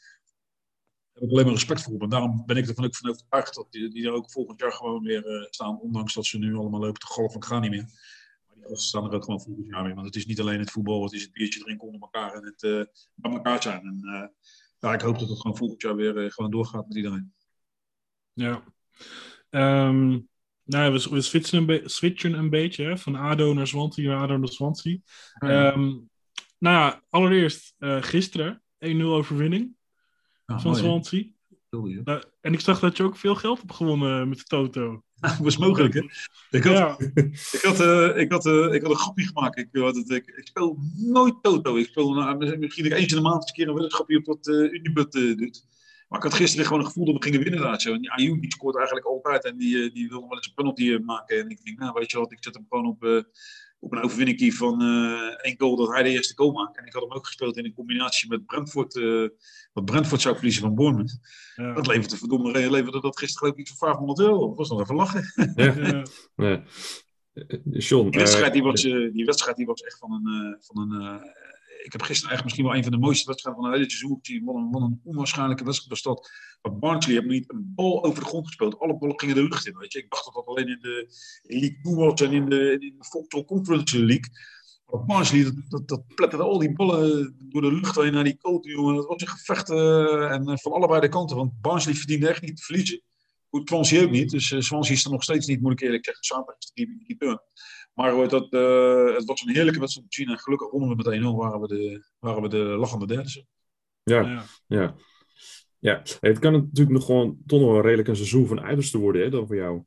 [1.13, 2.01] Daar heb ik alleen maar respect voor.
[2.01, 4.73] En daarom ben ik ervan ook van overtuigd dat die, die er ook volgend jaar
[4.73, 5.81] gewoon weer uh, staan.
[5.81, 7.87] Ondanks dat ze nu allemaal lopen te golf van gaan niet meer.
[8.47, 9.95] Maar die gasten staan er ook gewoon volgend jaar weer.
[9.95, 11.03] Want het is niet alleen het voetbal.
[11.03, 12.33] Het is het biertje drinken onder elkaar.
[12.33, 13.81] En het uh, bij elkaar zijn.
[13.81, 14.33] En,
[14.87, 17.35] ja, ik hoop dat het gewoon volgend jaar weer uh, gewoon doorgaat met iedereen.
[18.33, 18.63] Ja.
[19.51, 20.29] Um,
[20.65, 24.23] nou, we, we switchen, een be switchen een beetje hè, van ADO naar Swansea, naar
[24.23, 24.99] ADO naar Swansea.
[25.39, 25.73] Ja.
[25.73, 26.11] Um,
[26.59, 29.77] nou ja, allereerst uh, gisteren 1-0 overwinning
[30.47, 31.25] ja, van mooi, Swansea.
[31.71, 35.03] Uh, en ik zag dat je ook veel geld hebt gewonnen met de Toto.
[35.21, 36.01] Dat was mogelijk, hè?
[36.51, 36.97] Ik had, ja.
[37.53, 39.59] ik had, uh, ik had, uh, ik had een grapje gemaakt.
[39.59, 41.77] Ik, uh, ik, ik, speel nooit Toto.
[41.77, 42.15] Ik speel
[42.59, 45.67] misschien eens in de maand een keer een weddenschapje op wat Unibet doet.
[46.09, 47.93] Maar ik had gisteren gewoon het gevoel dat we gingen winnen daar zo.
[47.93, 50.99] En die die scoort eigenlijk altijd en die, die wil nog wel eens een penalty
[51.05, 51.39] maken.
[51.39, 53.27] En ik denk, nou weet je wat, ik zet hem gewoon op,
[53.87, 54.83] op een overwinning van
[55.43, 56.79] één goal dat hij de eerste goal maakt.
[56.79, 58.95] En ik had hem ook gespeeld in een combinatie met Brentford,
[59.73, 61.19] wat Brentford zou verliezen van Bournemouth.
[61.57, 61.73] Ja.
[61.73, 64.49] Dat leverde verdomme, leverde dat gisteren geloof ik iets van 500 euro.
[64.49, 65.53] Dat was nog even lachen.
[65.55, 66.05] Ja.
[66.47, 66.63] ja.
[67.65, 71.21] John, die, wedstrijd, die, was, die wedstrijd die was echt van een, van een
[71.87, 74.19] ik heb gisteren eigenlijk misschien wel een van de mooiste wedstrijden van het hele seizoen
[74.23, 74.45] gezien.
[74.45, 76.31] Wat een, onwaarschijnlijke wedstrijd was dat.
[76.63, 78.79] Maar Barnsley heeft niet een bal over de grond gespeeld.
[78.79, 79.79] Alle ballen gingen de lucht in.
[79.79, 79.99] Weet je.
[79.99, 81.09] Ik dacht dat dat alleen in de
[81.43, 82.97] League 2 was en in de, in
[83.29, 84.31] de Conference League.
[84.87, 88.37] Maar Barnsley, dat, dat, dat pletterde al die ballen door de lucht heen naar die
[88.37, 88.95] koot, jongen.
[88.95, 91.37] Dat was een gevecht uh, en uh, van allebei de kanten.
[91.37, 93.03] Want Barnsley verdiende echt niet te verliezen.
[93.49, 94.31] Goed, Swansea ook niet.
[94.31, 96.25] Dus uh, Swansea is er nog steeds niet, moet ik eerlijk zeggen.
[96.25, 97.17] Samen is die, die.
[97.97, 100.29] Maar hoort dat, uh, het was een heerlijke wedstrijd te zien.
[100.29, 103.45] En gelukkig wonnen we met 1-0, waren we de, waren we de lachende derde.
[104.03, 104.95] Ja, ja.
[105.79, 106.03] ja.
[106.21, 109.31] het kan natuurlijk nog gewoon toch nog wel redelijk een seizoen van uiterste worden, hè,
[109.31, 109.83] dan voor jou.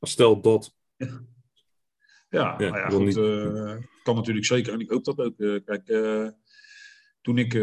[0.00, 0.74] Stel dat.
[0.96, 1.06] Ja,
[2.28, 3.16] ja, ja, nou ja goed, niet...
[3.16, 4.72] uh, kan natuurlijk zeker.
[4.72, 5.34] En ik hoop dat ook.
[5.36, 5.86] Uh, kijk,
[7.20, 7.54] toen ik,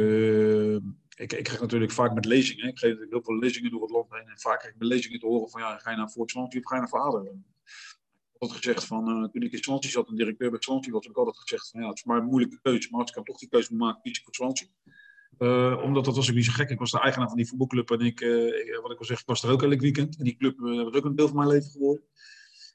[1.15, 1.33] ik...
[1.33, 2.67] Ik krijg natuurlijk vaak met lezingen.
[2.67, 4.27] Ik geef heel veel lezingen door het land heen.
[4.27, 5.61] En vaak krijg ik met lezingen te horen van...
[5.61, 7.31] Ja, ga je naar Swansea of ga je naar Vader?
[8.39, 11.17] Altijd gezegd van, uh, toen ik in Swansea zat, een directeur bij Swansea was, ik
[11.17, 13.49] altijd gezegd van, ja, het is maar een moeilijke keuze, maar ik dan toch die
[13.49, 14.67] keuze maken, kies ik voor Swansea.
[15.39, 16.69] Uh, omdat dat was ook niet zo gek.
[16.69, 19.25] Ik was de eigenaar van die voetbalclub en ik, uh, wat ik al zeg, ik
[19.25, 20.17] was er ook elk weekend.
[20.17, 22.03] En die club was ook een deel van mijn leven geworden.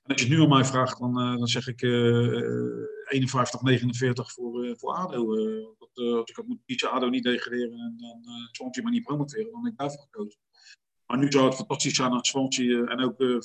[0.03, 4.77] En als je het nu aan mij vraagt, dan, dan zeg ik 51, 49 voor,
[4.79, 5.35] voor ADO.
[5.79, 9.53] dat, als ik had moeten kiezen, ADO niet degraderen en dan Swansea maar niet promoteren,
[9.53, 10.41] dan heb ik daarvoor gekozen.
[11.13, 13.39] Maar nu zou het fantastisch zijn als Swansea en ook uh,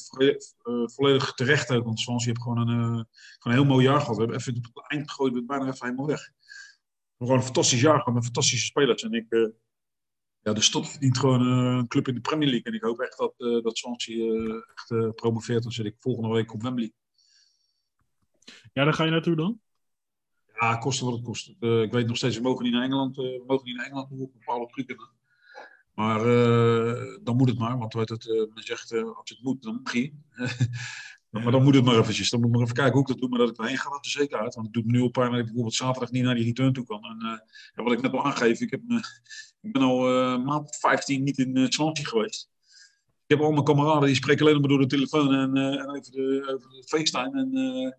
[0.85, 1.83] volledig terecht ook.
[1.83, 3.03] Want Swansea heeft gewoon een, uh, gewoon
[3.39, 4.15] een heel mooi jaar gehad.
[4.15, 6.31] We hebben even op het eind gegooid, we bijna even helemaal weg.
[7.17, 9.03] Gewoon een fantastisch jaar gehad met fantastische spelers.
[9.03, 9.49] En ik, uh,
[10.41, 12.65] ja, de stad verdient gewoon een club in de Premier League.
[12.65, 15.63] En ik hoop echt dat, dat Swansea echt promoveert.
[15.63, 16.93] Dan zit ik volgende week op Wembley.
[18.73, 19.61] Ja, daar ga je naartoe dan?
[20.59, 21.47] Ja, kosten wat het kost.
[21.59, 23.15] ik weet nog steeds, we mogen niet naar Engeland.
[23.15, 25.16] we mogen niet naar Engeland op bepaalde trucken.
[25.97, 29.43] Maar uh, dan moet het maar, want wat het, uh, men zegt, uh, als het
[29.43, 30.13] moet, dan mag je.
[31.43, 32.29] maar dan moet het maar eventjes.
[32.29, 33.89] Dan moet ik maar even kijken hoe ik dat doe, maar dat ik erheen ga,
[33.89, 34.53] dat er zeker uit.
[34.53, 36.73] Want het doet me nu al pijn dat ik bijvoorbeeld zaterdag niet naar die return
[36.73, 37.03] toe kan.
[37.03, 37.17] En
[37.75, 38.81] ja, wat ik net al aangeef, ik, heb,
[39.61, 39.99] ik ben al
[40.39, 42.49] maand 15 niet in Swansea geweest.
[43.25, 46.11] Ik heb al mijn kameraden, die spreken alleen maar door de telefoon en, en over,
[46.11, 47.39] de, over de FaceTime.
[47.39, 47.97] En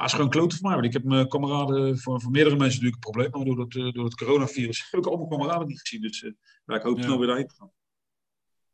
[0.00, 0.74] Ah, is gewoon klote voor mij.
[0.74, 3.30] Want ik heb mijn kameraden, voor, voor meerdere mensen natuurlijk een probleem.
[3.30, 6.00] Maar door het, uh, door het coronavirus heb ik al mijn kameraden niet gezien.
[6.00, 6.20] Dus
[6.66, 7.70] ja, ik hoop snel weer daarheen te gaan.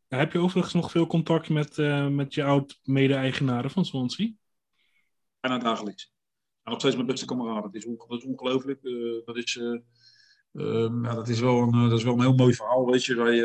[0.09, 4.31] Ja, heb je overigens nog veel contact met, uh, met je oud-mede-eigenaren van Swansea?
[5.41, 6.12] Bijna dagelijks.
[6.62, 7.62] En nog steeds mijn beste kameraden.
[7.62, 8.83] Dat is, dat is ongelooflijk.
[9.24, 9.57] dat, is,
[10.53, 12.91] um, ja, dat, is wel een, dat is wel een heel mooi verhaal.
[12.91, 13.14] Weet je.
[13.14, 13.43] Wij,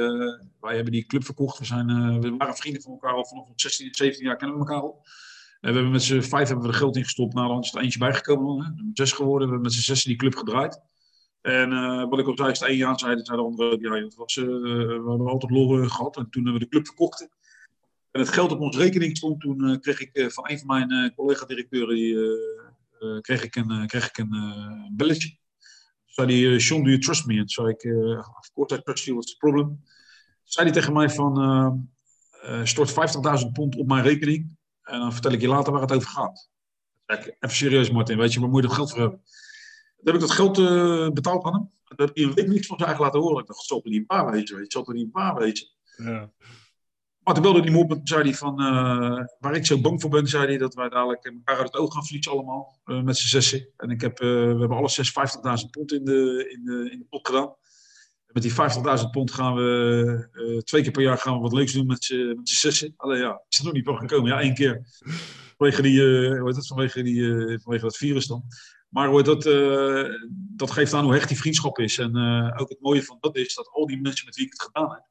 [0.59, 1.57] wij hebben die club verkocht.
[1.57, 4.81] We, zijn, we waren vrienden van elkaar al vanaf 16, 17 jaar kennen we elkaar
[4.81, 5.05] al.
[5.61, 7.33] We hebben met z'n vijf hebben we er geld in gestopt.
[7.33, 8.65] Nou, dan is er eentje bijgekomen.
[8.65, 8.71] Hè.
[8.93, 9.47] Zes geworden.
[9.47, 10.81] We hebben met z'n zes die club gedraaid.
[11.41, 14.35] En uh, wat ik is het één jaar zei, zei de andere, ja, dat was,
[14.35, 16.17] uh, we hadden altijd lol gehad.
[16.17, 17.29] En toen hebben we de club verkocht.
[18.11, 23.21] En het geld op onze rekening stond, toen kreeg ik van een van mijn collega-directeuren,
[23.21, 25.37] kreeg ik een, kreeg ik een belletje.
[26.05, 27.37] Zei die, Sean, do you trust me?
[27.37, 27.85] En zei ik,
[28.39, 29.83] of course I trust you, what's the problem?
[30.43, 31.89] Zei hij tegen mij van,
[32.63, 32.95] stort 50.000
[33.53, 34.57] pond op mijn rekening.
[34.83, 36.49] En dan vertel ik je later waar het over gaat.
[37.05, 39.21] even serieus, Martin, weet je, waar moet je dat geld voor hebben?
[39.97, 41.71] Dan heb ik dat geld uh, betaald aan hem.
[41.95, 43.41] Dat ik een week niks van zijn eigen laten horen.
[43.41, 44.71] Ik dacht, zal er niet een paar weten, weet je.
[44.71, 45.67] Zal er niet een paar weten.
[45.97, 46.31] Ja.
[47.23, 50.01] Maar toen belde hij me op en zei hij van, uh, waar ik zo bang
[50.01, 53.01] voor ben, zei hij dat wij dadelijk elkaar uit het oog gaan verliezen allemaal, uh,
[53.01, 53.67] met z'n zessen.
[53.77, 55.13] En ik heb, we hebben alle zes
[55.63, 57.55] 50.000 pond in de, in, de, in de pot gedaan.
[58.33, 61.73] Met die 50.000 pond gaan we uh, twee keer per jaar gaan we wat leuks
[61.73, 62.93] doen met z'n zessen.
[62.97, 64.29] Alleen ja, is er nog niet van gekomen.
[64.29, 64.85] Ja, één keer.
[65.57, 68.43] Vanwege, die, uh, hoe heet het, vanwege, die, uh, vanwege dat virus dan.
[68.89, 69.43] Maar hoe dat,
[70.33, 71.97] dat geeft aan hoe hecht die vriendschap is.
[71.97, 72.15] En
[72.59, 74.91] ook het mooie van dat is dat al die mensen met wie ik het gedaan
[74.91, 75.03] heb.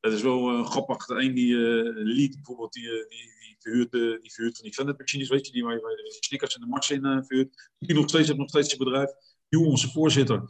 [0.00, 1.06] Dat is wel grappig.
[1.06, 1.54] De een die
[1.92, 5.74] lead bijvoorbeeld, die, die, verhuurt, die verhuurt van die vendor machines, weet je, die waar
[5.74, 7.70] je de snickers en de mars in verhuurt.
[7.78, 9.10] Die nog steeds heeft nog steeds zijn bedrijf.
[9.48, 10.42] Die onze voorzitter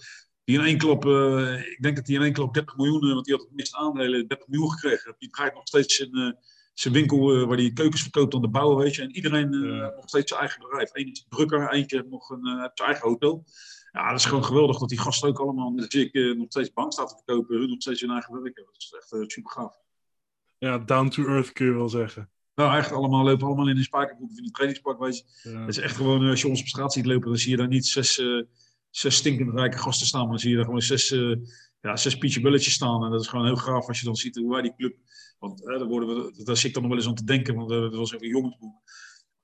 [0.49, 3.25] die in één klap, uh, ik denk dat hij in één klap 30 miljoen, want
[3.25, 5.15] die had het meeste aandelen, 30 miljoen gekregen.
[5.19, 6.33] Die draait nog steeds zijn, uh,
[6.75, 9.03] zijn winkel waar hij keukens verkoopt aan de bouwen, weet je.
[9.03, 9.51] En iedereen
[9.97, 10.91] nog steeds zijn eigen bedrijf.
[10.93, 12.45] Eén is drukker, eentje heeft nog een,
[12.75, 13.45] zijn eigen hotel.
[13.93, 17.09] Ja, dat is gewoon geweldig dat die gasten ook allemaal, ik, nog steeds bank staat
[17.09, 18.73] te verkopen, hun nog steeds hun eigen werk hebben.
[18.73, 19.77] Dat is echt super gaaf.
[20.59, 22.31] Ja, down to earth kun je wel zeggen.
[22.55, 25.51] Nou, echt allemaal lopen allemaal in een spijkerbroek of in een trainingspak, weet je.
[25.51, 25.61] Ja.
[25.61, 27.69] Het is echt gewoon, als je ons op straat ziet lopen, dan zie je daar
[27.69, 28.19] niet zes
[28.91, 30.21] zes stinkend rijke gasten staan.
[30.21, 31.37] Maar dan zie je er gewoon zes, uh,
[31.81, 33.05] ja, zes Pietje staan.
[33.05, 34.97] En dat is gewoon heel gaaf als je dan ziet hoe wij die club...
[35.39, 37.69] Want daar, worden we, daar zit ik dan nog wel eens aan te denken, want
[37.69, 38.45] dat was even een.
[38.45, 38.67] Als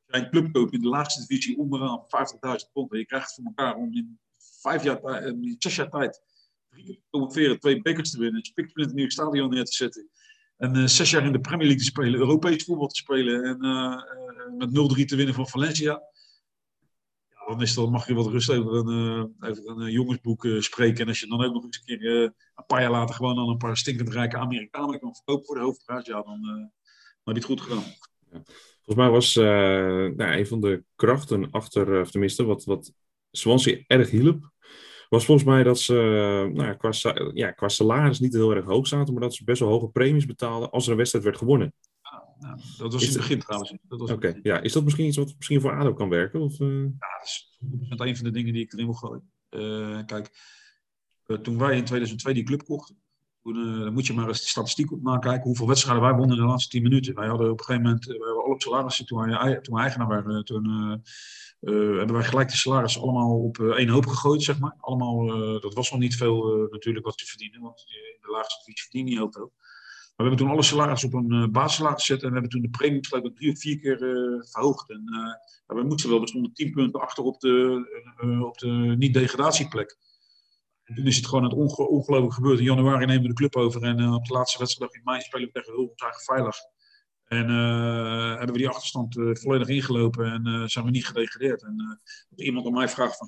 [0.06, 2.92] jij een club koopt in de laagste divisie onderaan 50.000 pond.
[2.92, 4.18] En je krijgt het voor elkaar om in
[4.60, 6.22] vijf jaar, in zes jaar tijd
[6.68, 10.08] drie keer promoveren, twee bekers te winnen, een spiksplinter een nieuw stadion neer te zetten.
[10.56, 13.58] En zes jaar in de Premier League te spelen, Europees voetbal te spelen en
[14.56, 14.68] met
[15.00, 16.02] 0-3 te winnen van Valencia.
[17.46, 21.00] Dan is dat, mag je wat rust over een, over een jongensboek spreken.
[21.00, 22.22] En als je dan ook nog eens een keer
[22.54, 25.60] een paar jaar later gewoon aan een paar stinkend rijke Amerikanen kan verkopen voor de
[25.60, 26.70] hoofdprijs, ja, dan, dan
[27.24, 27.82] heb het goed gedaan.
[28.84, 32.92] Volgens mij was nou, een van de krachten achter, tenminste, wat, wat
[33.30, 34.52] Swansea erg hielp,
[35.08, 35.94] was volgens mij dat ze
[36.52, 36.92] nou, qua,
[37.32, 40.26] ja, qua salaris niet heel erg hoog zaten, maar dat ze best wel hoge premies
[40.26, 41.74] betaalden als er een wedstrijd werd gewonnen.
[42.44, 43.74] Nou, dat was in het begin trouwens.
[43.88, 44.60] Oké, ja.
[44.60, 46.40] Is dat misschien iets wat misschien voor ADO kan werken?
[46.40, 46.82] Of, uh...
[46.82, 49.30] Ja, dat is een van de dingen die ik erin wil gooien.
[49.50, 50.30] Uh, kijk,
[51.26, 53.02] uh, toen wij in 2002 die club kochten,
[53.42, 56.48] toen moet je maar eens de statistiek op nakijken hoeveel wedstrijden wij wonnen in de
[56.48, 57.14] laatste 10 minuten.
[57.14, 59.82] Wij hadden op een gegeven moment, wij hadden al op salarissen toen wij, toen wij
[59.82, 60.64] eigenaar werden, toen
[61.98, 64.74] hebben wij gelijk de salarissen allemaal op één hoop gegooid, zeg maar.
[64.78, 65.26] Allemaal,
[65.60, 69.04] dat was nog niet veel natuurlijk wat te verdienen, want in de laagste divisie verdien
[69.04, 69.52] je niet heel veel.
[70.16, 73.06] We hebben toen alle salarissen op een basissalaris gezet en we hebben toen de premie
[73.06, 73.98] geloof drie of vier keer
[74.50, 74.90] verhoogd.
[74.90, 75.04] En
[75.66, 79.96] we moesten wel, we stonden tien punten achter op de, op de niet-degradatieplek.
[80.84, 82.58] En toen is het gewoon het onge ongelooflijk gebeurd.
[82.58, 85.46] In januari nemen we de club over en op de laatste wedstrijd in mei spelen
[85.46, 85.92] we tegen Hulp
[86.24, 86.56] veilig.
[87.24, 87.48] En
[88.28, 91.62] hebben we die achterstand volledig ingelopen en zijn we niet gedegradeerd.
[91.62, 92.00] En
[92.36, 93.26] iemand aan mij vraagt van,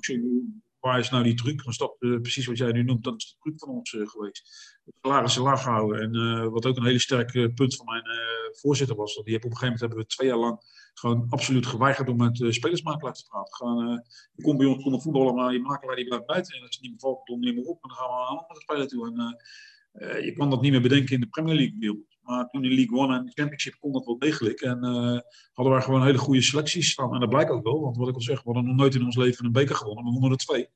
[0.79, 1.63] waar is nou die truc?
[1.65, 4.77] Stapt precies wat jij nu noemt, dat is de truc van ons geweest.
[4.85, 6.01] Het salarissen laag houden.
[6.01, 8.03] En wat ook een hele sterke punt van mijn
[8.51, 11.65] voorzitter was, die heb op een gegeven moment hebben we twee jaar lang gewoon absoluut
[11.65, 13.53] geweigerd om met spelersmakelaars te praten.
[13.53, 14.03] Gewoon,
[14.35, 16.55] je komt bij ons zonder voetballen, maar je makelaar die blijft buiten.
[16.55, 17.83] En als je niet meer valt, dan niet meer op.
[17.83, 19.07] En dan gaan we aan andere spelen toe.
[19.07, 22.16] En je kan dat niet meer bedenken in de Premier League wereld.
[22.27, 24.61] Maar toen in League One en de Championship kon dat wel degelijk.
[24.61, 25.19] En uh,
[25.53, 27.13] hadden wij gewoon hele goede selecties staan.
[27.13, 27.81] En dat blijkt ook wel.
[27.81, 30.03] Want wat ik al zeg, we hadden nog nooit in ons leven een beker gewonnen.
[30.03, 30.61] We wonnen er twee.
[30.61, 30.67] Uh,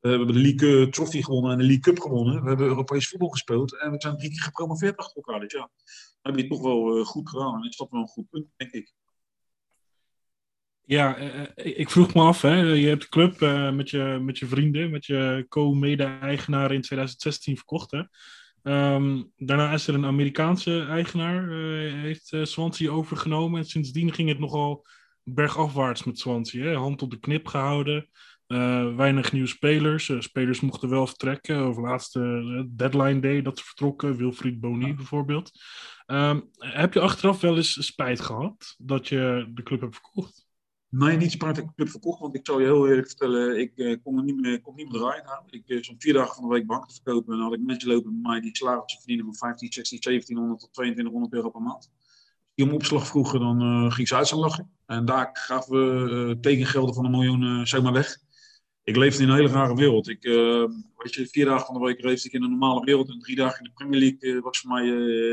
[0.00, 2.42] we hebben de League uh, Trophy gewonnen en de League Cup gewonnen.
[2.42, 3.80] We hebben Europees voetbal gespeeld.
[3.80, 5.40] En we zijn drie keer gepromoveerd achter elkaar.
[5.40, 5.68] Dus ja, dan
[6.22, 7.54] heb je het toch wel goed gedaan.
[7.54, 8.92] En is dat wel een goed punt, denk ik.
[10.82, 11.16] Ja,
[11.54, 13.40] ik vroeg me af, hè, je hebt de club
[13.74, 17.90] met, je, met je vrienden, met je co-mede-eigenaar in 2016 verkocht.
[17.90, 18.02] Hè?
[18.68, 23.60] Um, daarna is er een Amerikaanse eigenaar, uh, heeft uh, Swansea overgenomen.
[23.60, 24.86] En sindsdien ging het nogal
[25.22, 26.64] bergafwaarts met Swansea.
[26.64, 26.74] Hè?
[26.74, 28.08] Hand op de knip gehouden.
[28.48, 30.10] Uh, weinig nieuwe spelers.
[30.18, 31.68] spelers mochten wel vertrekken.
[31.68, 34.16] Of laatste deadline day dat ze vertrokken.
[34.16, 35.50] Wilfried Boni bijvoorbeeld.
[36.06, 40.45] Um, heb je achteraf wel eens spijt gehad dat je de club hebt verkocht?
[40.88, 44.16] Nee, niet ik club verkocht, want ik zou je heel eerlijk vertellen, ik uh, kon,
[44.16, 45.42] er niet meer, kon niet meer draaien.
[45.46, 47.64] Ik uh, zo'n vier dagen van de week banken te verkopen en dan had ik
[47.64, 51.62] mensen lopen bij mij die salarissen verdienen van 15, 16, 1700 tot 2200 euro per
[51.62, 51.90] maand.
[52.54, 54.70] Die om opslag vroegen, dan uh, ging ze uit zijn lachen.
[54.86, 58.18] En daar gaven we tekengelden van een miljoen zomaar weg.
[58.82, 60.08] Ik leefde in een hele rare wereld.
[60.08, 60.22] Ik,
[60.96, 63.36] weet je, vier dagen van de week leefde ik in een normale wereld en drie
[63.36, 64.86] dagen in de Premier League was voor mij,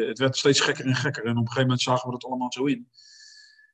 [0.08, 1.24] het werd steeds gekker en gekker.
[1.24, 2.88] En op een gegeven moment zagen we dat allemaal zo in.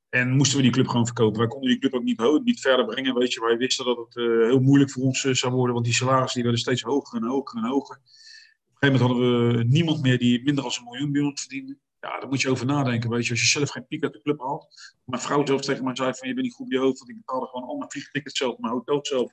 [0.10, 1.40] En moesten we die club gewoon verkopen.
[1.40, 3.16] Wij konden die club ook niet niet verder brengen.
[3.16, 5.86] Weet je, wij wisten dat het uh, heel moeilijk voor ons uh, zou worden, want
[5.86, 7.96] die salarissen die werden steeds hoger en hoger en hoger.
[7.96, 11.78] Op een gegeven moment hadden we niemand meer die minder dan een miljoen bij verdiende.
[12.00, 13.10] Ja, daar moet je over nadenken.
[13.10, 14.68] Weet je, als je zelf geen piek uit de club haalt.
[15.06, 17.10] Mijn vrouw zelf tegen mij zei van je bent niet goed bij je hoofd, want
[17.10, 19.32] ik betaalde gewoon al mijn vliegtickets zelf, mijn hotel zelf.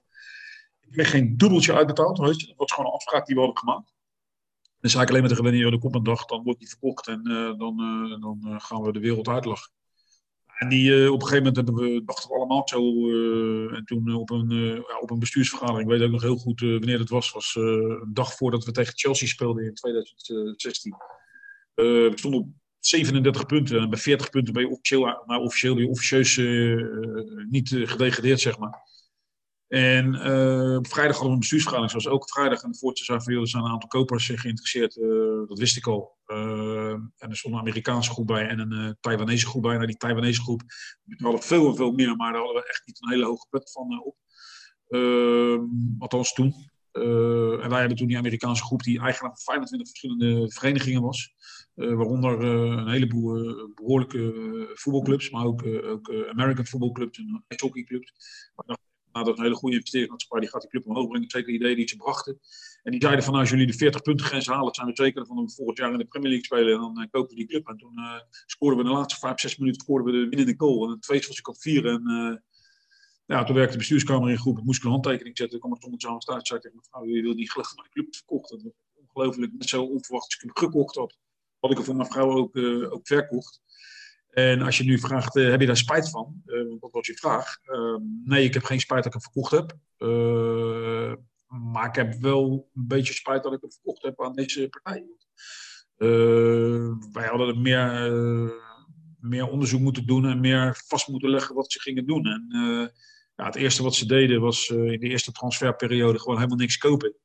[0.81, 2.47] Ik kreeg geen dubbeltje uitbetaald, weet je.
[2.47, 3.95] Dat was gewoon een afspraak die we hadden gemaakt.
[4.81, 7.07] Dan zei ik alleen maar tegen wanneer er komt een dag, dan wordt die verkocht
[7.07, 7.77] en uh, dan,
[8.21, 9.71] dan gaan we de wereld uitlachen.
[10.57, 13.11] En die, uh, op een gegeven moment hebben we, dachten we allemaal zo.
[13.11, 16.61] Uh, en toen op een, uh, op een bestuursvergadering, ik weet ook nog heel goed
[16.61, 20.95] wanneer het was, was een dag voordat we tegen Chelsea speelden in 2016.
[21.75, 22.49] we stonden op
[22.79, 26.37] 37 punten en bij 40 punten ben je officieel, maar officieel, officieus
[27.49, 28.85] niet gedegradeerd, zeg maar.
[29.69, 32.63] En uh, op vrijdag hadden we een bestuursvergadering, zoals ook vrijdag.
[32.63, 34.97] En de voorzitter zei van, er zijn een aantal kopers geïnteresseerd.
[34.97, 36.15] Uh, dat wist ik al.
[36.27, 39.75] En er stond een Amerikaanse groep bij en een Taiwanese groep bij.
[39.75, 40.63] Nou, die Taiwanese groep
[41.17, 43.73] hadden veel en veel meer, maar daar hadden we echt niet een hele hoge put
[43.73, 44.17] van op.
[44.89, 45.65] Ehm,
[45.99, 46.55] althans toen.
[46.93, 51.35] en wij hebben toen die Amerikaanse groep, die eigenaar van 25 verschillende verenigingen was.
[51.75, 58.13] waaronder een heleboel behoorlijke voetbalclubs, maar ook, ook American voetbalclubs en hockeyclubs
[58.67, 58.79] nou,
[59.25, 60.41] dat is een hele goede investeringsmaatschappij.
[60.41, 61.31] Die gaat die club omhoog brengen.
[61.31, 62.41] Zeker de idee die ze brachten.
[62.83, 65.37] En die zeiden van als jullie de 40 punten grens halen, zijn we zeker van
[65.37, 66.75] we volgend jaar in de Premier League spelen.
[66.75, 67.69] En dan uh, kopen we die club.
[67.69, 70.85] En toen uh, scoorden we de laatste 5, 6 minuten scoorden we de winnende goal.
[70.85, 71.87] En het tweede was ik op 4.
[71.87, 72.45] En
[73.27, 74.63] Ja, toen werkte de bestuurskamer in groep.
[74.65, 75.57] Moest ik een handtekening zetten.
[75.57, 76.47] Ik kwam er soms aan staan.
[76.47, 78.51] zei tegen mevrouw, je wil niet gelukkig mijn club verkocht.
[78.51, 78.63] Was
[78.95, 79.53] ongelooflijk.
[79.53, 81.19] Net zo onverwacht als ik hem gekocht had.
[81.59, 82.57] Had ik er voor mijn vrouw ook,
[82.93, 83.61] ook verkocht.
[84.37, 86.43] En als je nu vraagt, uh, heb je daar spijt van?
[86.47, 87.59] Uh, want dat was je vraag.
[87.63, 89.77] Ehm, nee, ik heb geen spijt dat ik hem verkocht heb.
[91.47, 95.05] maar ik heb wel een beetje spijt dat ik hem verkocht heb aan deze partij.
[97.13, 98.13] wij hadden er meer,
[99.21, 102.27] meer onderzoek moeten doen en meer vast moeten leggen wat ze gingen doen.
[102.27, 102.47] En
[103.37, 107.17] ja, het eerste wat ze deden was in de eerste transferperiode gewoon helemaal niks kopen.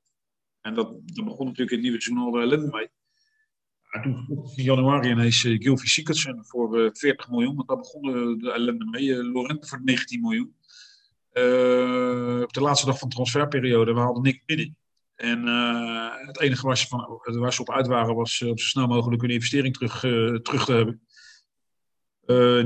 [0.61, 2.89] En dat, dat begon natuurlijk in het nieuwe seizoen al ellende mee.
[3.99, 4.25] Toen
[4.55, 7.55] in januari ineens uh, Sikkertsen voor uh, eh, 40 miljoen.
[7.55, 8.01] Want daar begon
[8.39, 9.03] de ellende mee.
[9.03, 10.55] Uh, Lorente voor 19 miljoen.
[12.43, 14.75] op de laatste dag van de transferperiode, we hadden niks binnen.
[15.15, 15.47] En
[16.27, 17.07] het enige waar ze, van,
[17.59, 19.99] op uit waren, was op zo snel mogelijk hun investering terug,
[20.41, 21.01] terug te hebben.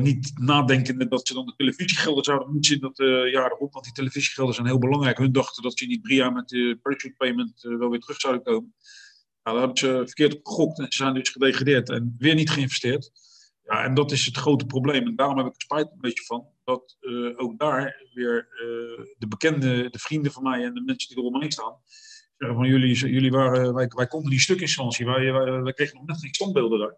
[0.04, 3.74] Niet nadenkende dat ze dan de televisiegelden zouden moeten zien dat uh, jaar erop.
[3.74, 5.18] Want die televisiegelden zijn heel belangrijk.
[5.18, 8.44] Hun dachten dat ze niet drie jaar met de parachute payment wel weer terug zouden
[8.44, 8.74] komen.
[9.46, 12.50] Nou, daar hebben ze verkeerd op gegokt en ze zijn dus gedegradeerd en weer niet
[12.50, 13.12] geïnvesteerd.
[13.64, 15.08] Ja, en dat is het grote probleem.
[15.08, 16.98] En daarom heb ik er spijt een beetje van dat
[17.36, 18.48] ook daar weer
[19.18, 21.76] de bekende, de vrienden van mij en de mensen die eromheen staan,
[22.38, 26.06] zeggen van jullie, jullie waren, wij, wij konden die stukinstantie, wij, wij, wij kregen nog
[26.06, 26.98] net geen standbeelden daar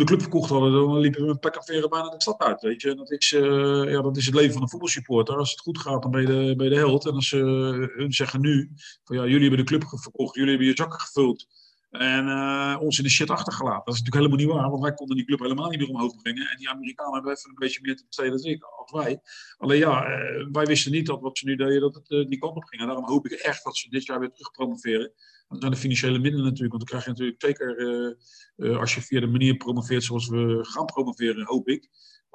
[0.00, 2.60] de club verkocht hadden, dan liepen we met pek en bijna de stad uit.
[2.62, 2.94] Weet je?
[2.94, 5.36] Dat, is, uh, ja, dat is het leven van een voetbalsupporter.
[5.36, 7.06] Als het goed gaat, dan ben je de, ben de held.
[7.06, 8.70] En als ze uh, hun zeggen nu,
[9.04, 11.46] van ja, jullie hebben de club verkocht, jullie hebben je zakken gevuld.
[11.90, 13.84] En uh, ons in de shit achtergelaten.
[13.84, 16.22] Dat is natuurlijk helemaal niet waar, want wij konden die club helemaal niet meer omhoog
[16.22, 16.50] brengen.
[16.50, 19.20] En die Amerikanen hebben even een beetje meer te besteden dan ik, wij.
[19.56, 22.38] Alleen ja, uh, wij wisten niet dat wat ze nu deden, dat het uh, die
[22.38, 22.80] kant op ging.
[22.80, 25.12] En daarom hoop ik echt dat ze dit jaar weer terug promoveren.
[25.48, 26.72] Dat zijn de financiële middelen natuurlijk.
[26.72, 30.84] Want dan krijg je natuurlijk zeker, als je via de manier promoveert zoals we gaan
[30.84, 31.88] promoveren, hoop ik.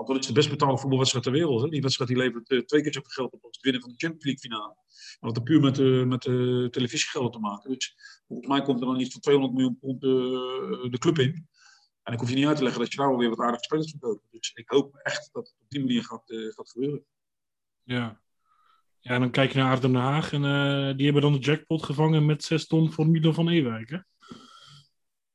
[0.08, 1.62] Want dat is de best betaalde voetbalwedstrijd ter wereld.
[1.62, 1.70] Hè?
[1.70, 3.97] Die wedstrijd die levert uh, twee keer zoveel geld op als het winnen van de
[3.97, 4.76] Champions League finale.
[5.20, 7.72] En dat heeft puur met, uh, met uh, te maken.
[7.72, 7.95] Dus
[8.28, 11.47] volgens mij komt er dan iets van 200 miljoen pond de club in.
[12.04, 13.91] En ik hoef je niet uit te leggen dat je daar alweer wat aardige spelers
[13.91, 14.28] van kopen.
[14.32, 17.06] Dus ik hoop echt dat het op die manier gaat, gaat gebeuren.
[17.84, 18.22] Ja,
[18.99, 20.41] ja, dan kijk je naar Aardem Den Haag en
[20.95, 23.89] die hebben dan de jackpot gevangen met 6 ton voor Milan van Ewijk.
[23.89, 23.97] Hè?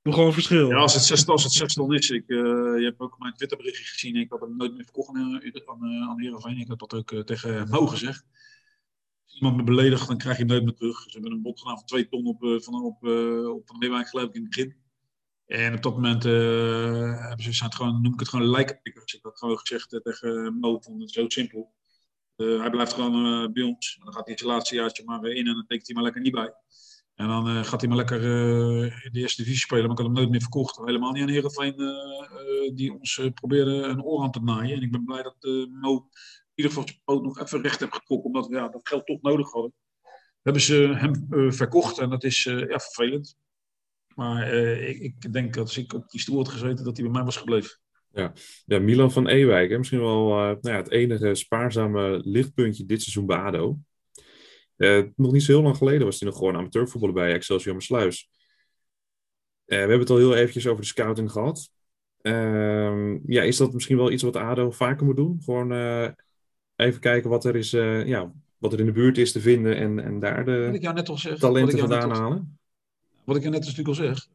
[0.07, 0.69] Doe gewoon verschil.
[0.69, 2.11] Ja, als het 6 als het 6 ton is.
[2.11, 2.39] Ik, uh,
[2.79, 4.17] je hebt ook mijn Twitterberichtje gezien.
[4.17, 6.59] Ik had hem nooit meer verkocht aan, aan, aan Heerenveen.
[6.59, 8.25] Ik heb dat ook tegen Mo gezegd.
[9.25, 11.01] Als iemand me beledigt, dan krijg je hem nooit meer terug.
[11.01, 13.05] Ze hebben een bod gedaan van 2 ton op, van, op,
[13.55, 14.77] op Van in het begin.
[15.47, 19.15] En op dat moment hebben ze, zijn gewoon, noem ik het gewoon lijkenpikkers.
[19.15, 21.73] Ik had gewoon gezegd tegen Mo, vond het zo simpel.
[22.37, 23.99] Hij blijft gewoon bij ons.
[24.05, 26.33] Dan gaat hij het laatste jaartje maar in en dan tekent hij maar lekker niet
[26.33, 26.55] bij.
[27.17, 28.23] En dan uh, gaat hij maar lekker
[29.05, 29.83] in de eerste divisie spelen.
[29.83, 30.77] Maar ik had hem nooit meer verkocht.
[30.85, 31.75] Helemaal niet aan Heerenveen
[32.75, 34.77] die ons probeerde een oor aan te naaien.
[34.77, 35.37] En ik ben blij dat
[35.81, 38.27] Mo in ieder geval zijn poot nog even recht heeft getrokken.
[38.27, 39.73] Omdat we ja, dat geld toch nodig hadden.
[40.43, 43.37] Hebben ze hem verkocht en dat is ja, vervelend.
[44.15, 47.15] Maar ik, ik, denk dat als ik op die stoel had gezeten, dat hij bij
[47.15, 47.79] mij was gebleven.
[48.13, 48.33] Ja,
[48.67, 49.79] ja Milan van Ewijk, hè?
[49.79, 53.79] misschien wel nou ja, het enige spaarzame lichtpuntje dit seizoen bij ADO.
[54.77, 58.29] Uh, nog niet zo heel lang geleden was hij nog gewoon amateurvoetballer bij Excelsior Maassluis.
[58.31, 58.35] Uh,
[59.67, 61.71] we hebben het al heel eventjes over de scouting gehad.
[62.21, 65.41] Ehm, ja, is dat misschien wel iets wat ADO vaker moet doen?
[65.45, 65.73] Gewoon
[66.77, 69.99] even kijken wat er, is, ja, wat er in de buurt is te vinden en,
[69.99, 72.59] en daar de talenten vandaan halen?
[73.25, 74.29] Wat ik net natuurlijk al zeg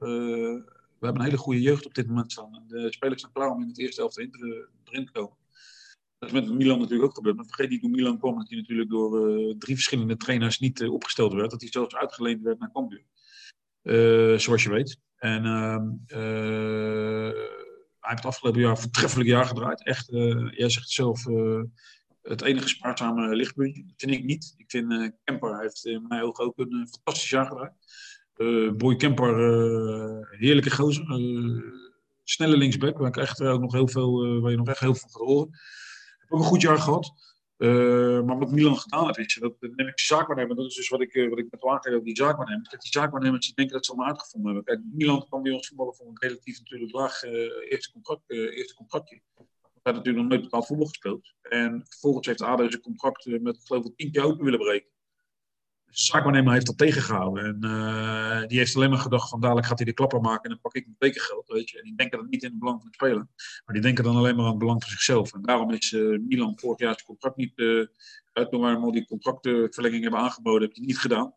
[1.01, 2.63] we hebben een hele goede jeugd op dit moment staan.
[2.67, 5.35] de spelers zijn klaar om in het eerste helft erin te, erin te komen.
[6.21, 7.35] Dat is met Milan natuurlijk ook gebeurd.
[7.35, 10.79] Maar vergeet niet hoe Milan kwam dat hij natuurlijk door uh, drie verschillende trainers niet
[10.79, 11.51] uh, opgesteld werd.
[11.51, 13.03] Dat hij zelfs uitgeleend werd naar Cambuur.
[13.83, 14.99] Uh, zoals je weet.
[15.15, 15.89] En ehm,
[17.99, 19.83] hij heeft het afgelopen jaar een voortreffelijk jaar gedraaid.
[19.83, 20.07] Echt,
[20.51, 21.23] jij zegt zelf,
[22.21, 23.83] het enige spaarzame lichtpuntje.
[23.85, 24.53] Dat vind ik niet.
[24.57, 28.77] Ik vind Kemper heeft in mijn ogen ook een fantastisch jaar gedraaid.
[28.77, 29.35] Boy Kemper,
[30.37, 31.05] heerlijke gozer.
[32.23, 35.09] Snelle linksback, waar ik echt ook nog heel veel, waar je nog echt heel veel
[35.09, 35.59] gaat horen.
[36.31, 37.13] Ook een goed jaar gehad.
[38.25, 40.55] maar wat Milan gedaan heeft, dat, dat neem ik zaakwaarnemer.
[40.55, 42.69] Dat is dus wat ik, wat ik met aangeef over die zaakwaarnemers.
[42.69, 44.73] Kijk, die zaakwaarnemers die denken dat ze allemaal uitgevonden hebben.
[44.73, 49.21] Kijk, Milan kwam bij ons voetballen voor een relatief natuurlijk laag eerste, contract, eerste contractje.
[49.35, 51.33] Hij had natuurlijk nog nooit betaald voetbal gespeeld.
[51.41, 54.90] En vervolgens heeft ADO zijn contract met geloof ik tien keer open willen breken
[55.91, 57.45] zaakwaarnemer heeft dat tegengehouden.
[57.45, 60.49] En uh, die heeft alleen maar gedacht van dadelijk gaat hij de klapper maken en
[60.49, 61.47] dan pak ik mijn tekengeld.
[61.47, 61.77] Weet je.
[61.77, 63.27] En die denken dat niet in het belang van de speler.
[63.65, 65.33] Maar die denken dan alleen maar aan het belang van zichzelf.
[65.33, 67.85] En daarom is uh, Milan vorig jaar zijn contract niet, uh,
[68.33, 71.33] uit al die contractverlenging hebben aangeboden, heb hij niet gedaan.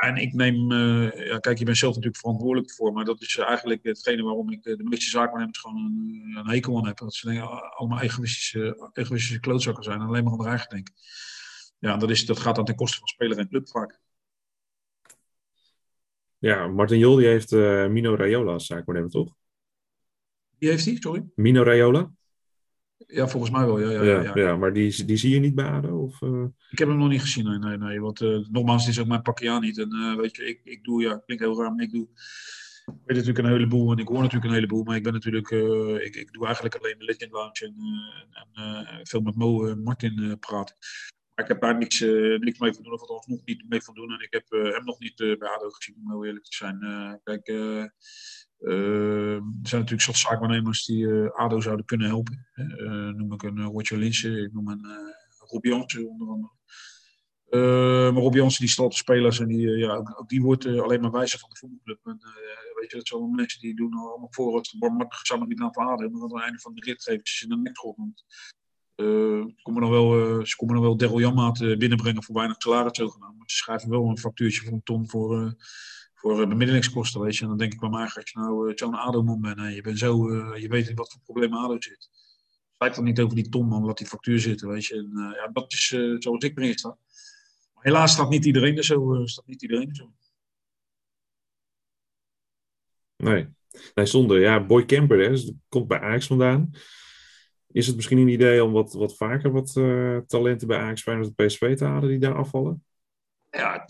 [0.00, 3.82] En ik neem, ja, kijk, je bent zelf natuurlijk verantwoordelijk voor, maar dat is eigenlijk
[3.82, 6.98] hetgene waarom ik de meeste zaakwaarnemers gewoon een, een hekel aan heb.
[6.98, 10.94] Dat ze denken, allemaal egoïstische, egoïstische klootzakken zijn en alleen maar aan de eigen denken.
[11.84, 14.00] Ja, dat, is, dat gaat dan ten koste van speler en club vaak.
[16.38, 19.34] Ja, Martin Jol die heeft uh, Mino Raiola als zaakwaarnemer, toch?
[20.58, 21.24] Wie heeft die, sorry?
[21.34, 22.12] Mino Raiola?
[22.96, 23.80] Ja, volgens mij wel.
[23.80, 24.56] Ja, ja, ja, ja, ja.
[24.56, 26.02] maar die, die zie je niet bij ADO?
[26.02, 26.44] Of, uh...
[26.70, 27.58] Ik heb hem nog niet gezien, nee.
[27.58, 29.78] nee, nee want uh, nogmaals, het is ook mijn pakje niet.
[29.78, 32.08] En weet je, ik, ik doe, ja, klinkt heel raar, maar ik doe...
[32.86, 35.50] Ik weet natuurlijk een heleboel en ik hoor natuurlijk een heleboel, maar ik ben natuurlijk,
[36.00, 37.76] ik, ik doe eigenlijk alleen de Legend Lounge en,
[38.52, 40.76] en veel met Mo Martin praten.
[41.34, 42.00] Ik heb daar niks,
[42.38, 44.12] niks mee van doen, of althans nog niet mee van doen.
[44.12, 46.78] En ik heb hem nog niet bij ADO gezien, om heel eerlijk te zijn.
[47.22, 47.94] kijk, er
[49.62, 52.46] zijn natuurlijk zat zaakwaarnemers die ADO zouden kunnen helpen.
[53.16, 54.86] Noem ik een Roger Linsen, ik noem een
[55.38, 56.52] Rob Jansen onder andere.
[58.12, 61.38] maar Rob Jansen die de spelers en die, ja, ook, die wordt alleen maar wijzer
[61.38, 61.98] van de voetbalclub.
[62.02, 62.18] En,
[62.74, 65.70] weet je, dat zijn allemaal mensen die doen allemaal voor het barmhartig samen met naar
[65.70, 66.10] ADO.
[66.10, 67.56] Maar aan het einde van de rit geven ze in de
[68.96, 73.50] ze komen dan wel, ze komen dan wel Daryl Janmaat binnenbrengen voor weinig salaris zogenaamd.
[73.50, 75.56] Ze schrijven wel een factuurtje van een ton voor
[76.24, 77.42] voor bemiddelingskosten, weet je.
[77.42, 79.98] En dan denk ik bij mij, als je nou zo'n ADO-man bent en je, bent
[79.98, 82.10] zo, je weet wat voor problemen ADO zit.
[82.78, 85.08] Lijkt dan niet over die ton, man, laat die factuur zitten, weet je.
[85.36, 85.86] Ja, dat is
[86.18, 86.88] zoals ik erin sta.
[87.74, 89.20] Maar helaas staat niet iedereen er zo.
[89.24, 90.12] staat niet iedereen er zo.
[93.16, 93.48] Nee.
[93.94, 94.40] nee, zonder.
[94.40, 96.70] Ja, Boy Camper, dus komt bij Ajax vandaan.
[97.74, 99.72] Is het misschien een idee om wat, wat vaker wat
[100.28, 102.84] talenten bij Ajax Feyenoord de PSV te halen die daar afvallen?
[103.50, 103.86] Ja,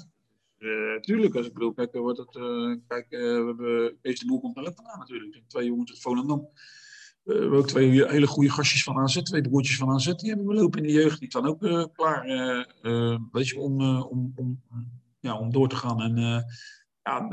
[0.59, 4.41] uh, tuurlijk, als ik bedoel, kijk, wordt het, uh, kijk we hebben Kees de Boer
[4.41, 5.43] komt talent vandaan natuurlijk.
[5.47, 6.49] Twee jongens uit Volendam.
[7.23, 10.13] we hebben ook twee hele goede gastjes van AZ, twee broertjes van AZ.
[10.15, 11.19] Die hebben we lopen in de jeugd.
[11.21, 12.25] Die staan ook klaar,
[13.33, 14.63] weet je, om, om, om,
[15.21, 16.01] ja, om door te gaan.
[16.01, 16.17] En
[17.03, 17.29] ja,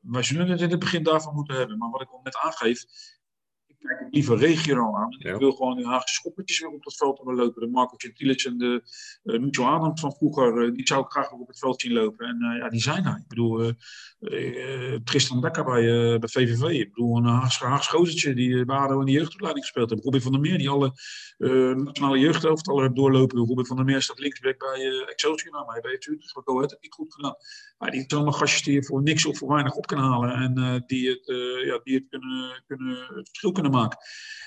[0.00, 1.78] wij zullen het in het begin daarvan moeten hebben.
[1.78, 2.84] Maar wat ik al net aangeef,
[3.86, 5.12] kijk ik liever regionaal aan.
[5.18, 7.60] Ik wil gewoon die Haagse schoppertjes weer op het veld hebben lopen.
[7.62, 8.82] De Marco Gentilis en de
[9.24, 11.92] uh, Mucho Adams van vroeger, uh, die zou ik graag weer op het veld zien
[11.92, 12.26] lopen.
[12.26, 13.16] En uh, ja, die zijn er.
[13.16, 13.72] Ik bedoel,
[15.04, 16.62] Tristan Dekker bij, bij VVV.
[16.62, 20.04] Ik bedoel, een Haagse, Haagse gozertje die bij ADO in de jeugdopleiding gespeeld heeft.
[20.04, 20.92] Robin van der Meer, die alle
[21.74, 23.38] nationale jeugdhelftallen heeft doorlopen.
[23.38, 25.52] Robin van der Meer staat linksback bij Excelsior.
[25.52, 27.34] Nou, maar hij heeft Utrecht gekomen, heeft het niet goed gedaan.
[27.78, 30.32] Maar die zijn allemaal gastjes die je voor niks of voor weinig op kunnen halen.
[30.32, 31.24] En die het,
[31.64, 33.75] ja, die het kunnen, kunnen, het verschil kunnen maken.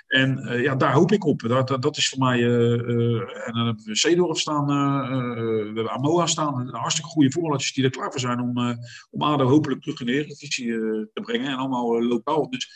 [0.10, 1.40] En uh, ja, daar hoop ik op.
[1.40, 2.40] Dat, dat, is voor mij.
[2.40, 6.70] Uh, en dan hebben we staan, we hebben Amoa staan.
[6.70, 8.78] Hartstikke goede voetballers die er klaar voor zijn om,
[9.10, 10.68] om ADO hopelijk terug in de Eredivisie
[11.14, 11.52] te brengen.
[11.52, 12.50] En allemaal lokaal.
[12.50, 12.72] Dus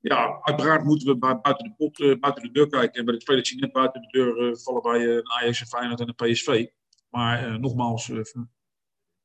[0.00, 2.98] ja, uiteraard moeten we buiten de pot, buiten de deur kijken.
[2.98, 6.00] En bij de spelers die net buiten de deur vallen bij een Ajax, en Feyenoord
[6.00, 6.66] en een PSV.
[7.08, 8.10] Maar nogmaals,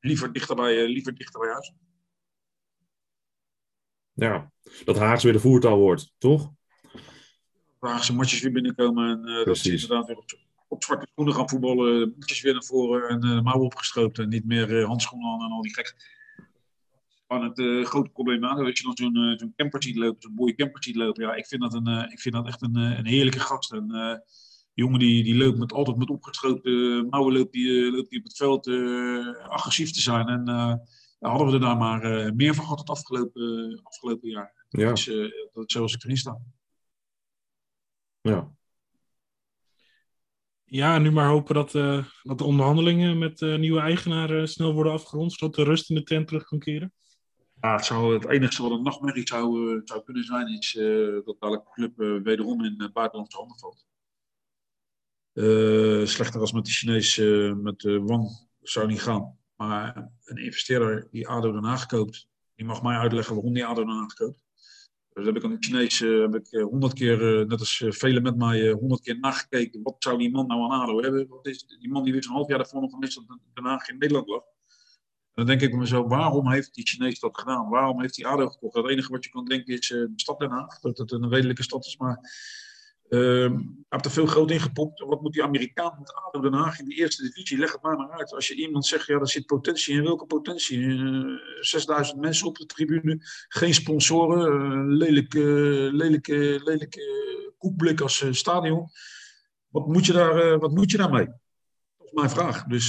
[0.00, 1.72] liever dichter bij, liever dichter huis.
[4.12, 4.52] Ja,
[4.84, 6.52] dat Haags weer de voertaal wordt, toch?
[7.80, 9.10] Haagse matjes weer binnenkomen.
[9.10, 12.14] En uh, dat ze inderdaad weer op, op, zwarte schoenen gaan voetballen.
[12.18, 14.18] Matjes weer naar voren en uh, mouwen opgestroopt.
[14.18, 16.18] En niet meer handschoenen aan en al die gek.
[17.26, 18.64] Van het grote probleem aan.
[18.64, 21.24] Dat je dan zo'n zo'n camper ziet lopen, zo'n mooie camper ziet lopen.
[21.24, 23.72] Ja, ik vind dat, een, ik vind dat echt een, een heerlijke gast.
[23.72, 24.22] En,
[24.74, 28.36] jongen die, die loopt met, altijd met opgestroopte mouwen loopt die, loopt die op het
[28.36, 28.68] veld
[29.48, 30.26] agressief te zijn.
[30.26, 30.48] En
[31.18, 34.66] hadden we er daar maar meer van gehad het afgelopen, afgelopen jaar.
[34.68, 34.88] Ja.
[34.88, 35.04] Dat, is,
[35.52, 36.38] dat is zoals ik erin sta.
[38.20, 38.52] Ja.
[40.64, 44.92] Ja, nu maar hopen dat, uh, dat de onderhandelingen met uh, nieuwe eigenaren snel worden
[44.92, 46.92] afgerond, zodat de rust in de tent terug kan keren.
[47.60, 50.72] Ja, het, zou, het enige wat een nachtmerrie zou, zou kunnen zijn, is
[51.24, 53.86] dat elke club wederom in uh, buitenlandse handen valt.
[56.08, 57.16] slechter als met de Chinees,
[57.62, 59.38] met Wang, zou niet gaan.
[59.56, 63.84] Maar een investeerder die ADO Den Haag koopt, die mag mij uitleggen waarom die ADO
[63.84, 64.42] Den Haag koopt.
[65.20, 67.84] Dus heb ik aan de Chinees uh, heb ik eh, honderd keer, uh, net als
[67.88, 69.82] velen met mij, honderd keer nagekeken.
[69.82, 71.28] Wat zou die man nou aan ADO hebben?
[71.28, 73.14] Wat is, die man die wist een half jaar daarvoor nog eens
[73.54, 74.42] dat Haag in Nederland lag.
[74.42, 77.68] En dan denk ik me zo, waarom heeft die Chinees dat gedaan?
[77.68, 78.74] Waarom heeft hij ADO gekocht?
[78.74, 80.80] Het enige wat je kan denken is de stad Den Haag.
[80.80, 82.18] Dat het een redelijke stad is, maar
[83.10, 85.00] Hij heeft er veel groot in gepopt.
[85.00, 87.58] Wat moet die Amerikaan met ADO Den Haag in de eerste divisie?
[87.58, 88.34] Leg het maar maar uit.
[88.34, 90.02] Als je iemand zegt, ja, er zit potentie in.
[90.02, 90.78] Welke potentie?
[90.78, 93.18] Uh, 6000 mensen op de tribune.
[93.48, 94.52] Geen sponsoren.
[94.52, 95.40] Uh, lelijke,
[95.92, 98.88] lelijke, lelijke koekblik als uh, stadion.
[99.68, 101.26] Wat moet, je daar, uh, wat moet je daarmee?
[101.96, 102.64] Dat is mijn vraag.
[102.64, 102.88] Dus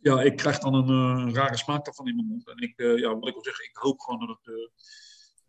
[0.00, 2.48] ja, ik krijg dan een rare smaak daarvan in mijn mond.
[2.48, 4.70] En ik, ja, wat ik wil zeggen, ik hoop gewoon dat het...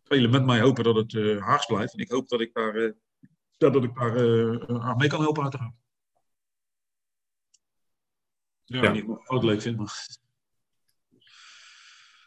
[0.04, 1.94] Velen met mij hopen dat het Haags blijft.
[1.94, 2.94] En ik hoop dat ik daar
[3.58, 5.74] dat ik daar uh, aan mee kan helpen uiteraard.
[8.64, 8.91] Ja, ja.
[8.91, 10.08] niet wat leuk vind, maar...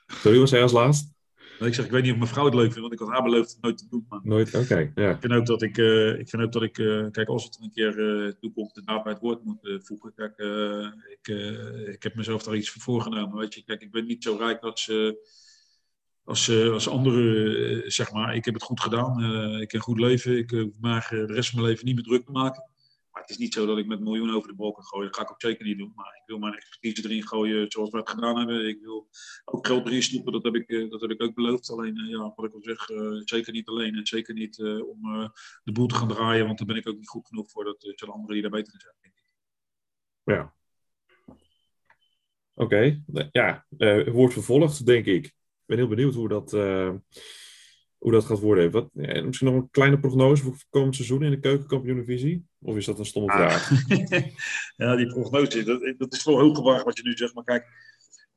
[0.06, 1.14] Sorry, was hij als laatst?
[1.60, 3.22] Ik zeg, ik weet niet of mijn vrouw het leuk vindt, want ik had haar
[3.22, 4.06] beloofd het nooit te doen.
[4.08, 4.92] Maar Nooit, oké.
[4.94, 7.58] ik vind ook dat ik, eh, ik, vind ook dat ik eh, kijk, als het
[7.60, 10.14] een keer eh toekomt, de daad bij het woord moet eh, voegen.
[10.14, 13.38] Kijk, eh, ik, eh, ik heb mezelf daar iets voor voorgenomen.
[13.38, 15.10] Weet je, kijk, ik ben niet zo rijk als, eh,
[16.26, 18.34] als, eh, als anderen, eh, zeg maar.
[18.34, 19.22] Ik heb het goed gedaan.
[19.22, 20.36] eh, ik heb een goed leven.
[20.38, 22.70] Ik eigenlijk de rest van mijn leven niet meer druk maken.
[23.10, 25.06] Maar het is niet zo dat ik met miljoenen over de bol kan gooien.
[25.06, 25.92] Dat ga ik ook zeker niet doen.
[25.94, 28.68] Maar ik wil mijn expertise erin gooien zoals we het gedaan hebben.
[28.68, 29.08] Ik wil
[29.44, 30.32] ook geld erin stoppen.
[30.32, 31.70] Dat heb ik, dat heb ik ook beloofd.
[31.70, 32.84] Alleen, ja, wat ik al zeg,
[33.24, 33.94] zeker niet alleen.
[33.94, 35.30] En zeker niet om
[35.64, 36.46] de boel te gaan draaien.
[36.46, 37.64] Want daar ben ik ook niet goed genoeg voor.
[37.64, 38.94] Dat zijn anderen die daar beter in zijn.
[40.22, 40.54] Ja.
[42.54, 43.02] Oké,
[43.32, 45.34] ja, eh, wordt vervolgd, denk ik.
[45.66, 46.92] Ik ben heel benieuwd hoe dat, eh,
[47.98, 48.70] hoe dat gaat worden.
[48.70, 52.46] Wat, ja, misschien nog een kleine prognose voor komend seizoen in de keukenkampioen-divisie?
[52.60, 53.70] Of is dat een stomme vraag?
[54.76, 57.34] ja, die prognose, dat, dat is wel heel gewaagd wat je nu zegt.
[57.34, 57.66] Maar kijk,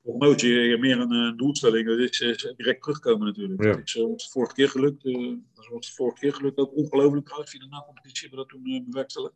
[0.01, 3.63] prognose, meer een eh, doelstelling, dat is direct terugkomen natuurlijk.
[3.63, 3.71] Ja.
[3.71, 5.03] Dat is eh, ons de vorige keer gelukt.
[5.03, 6.57] dat is ons vorige keer gelukt.
[6.57, 9.35] Ook ongelooflijk trouwens, via de na-competitie hebben we dat toen uh, bewerkstelligd.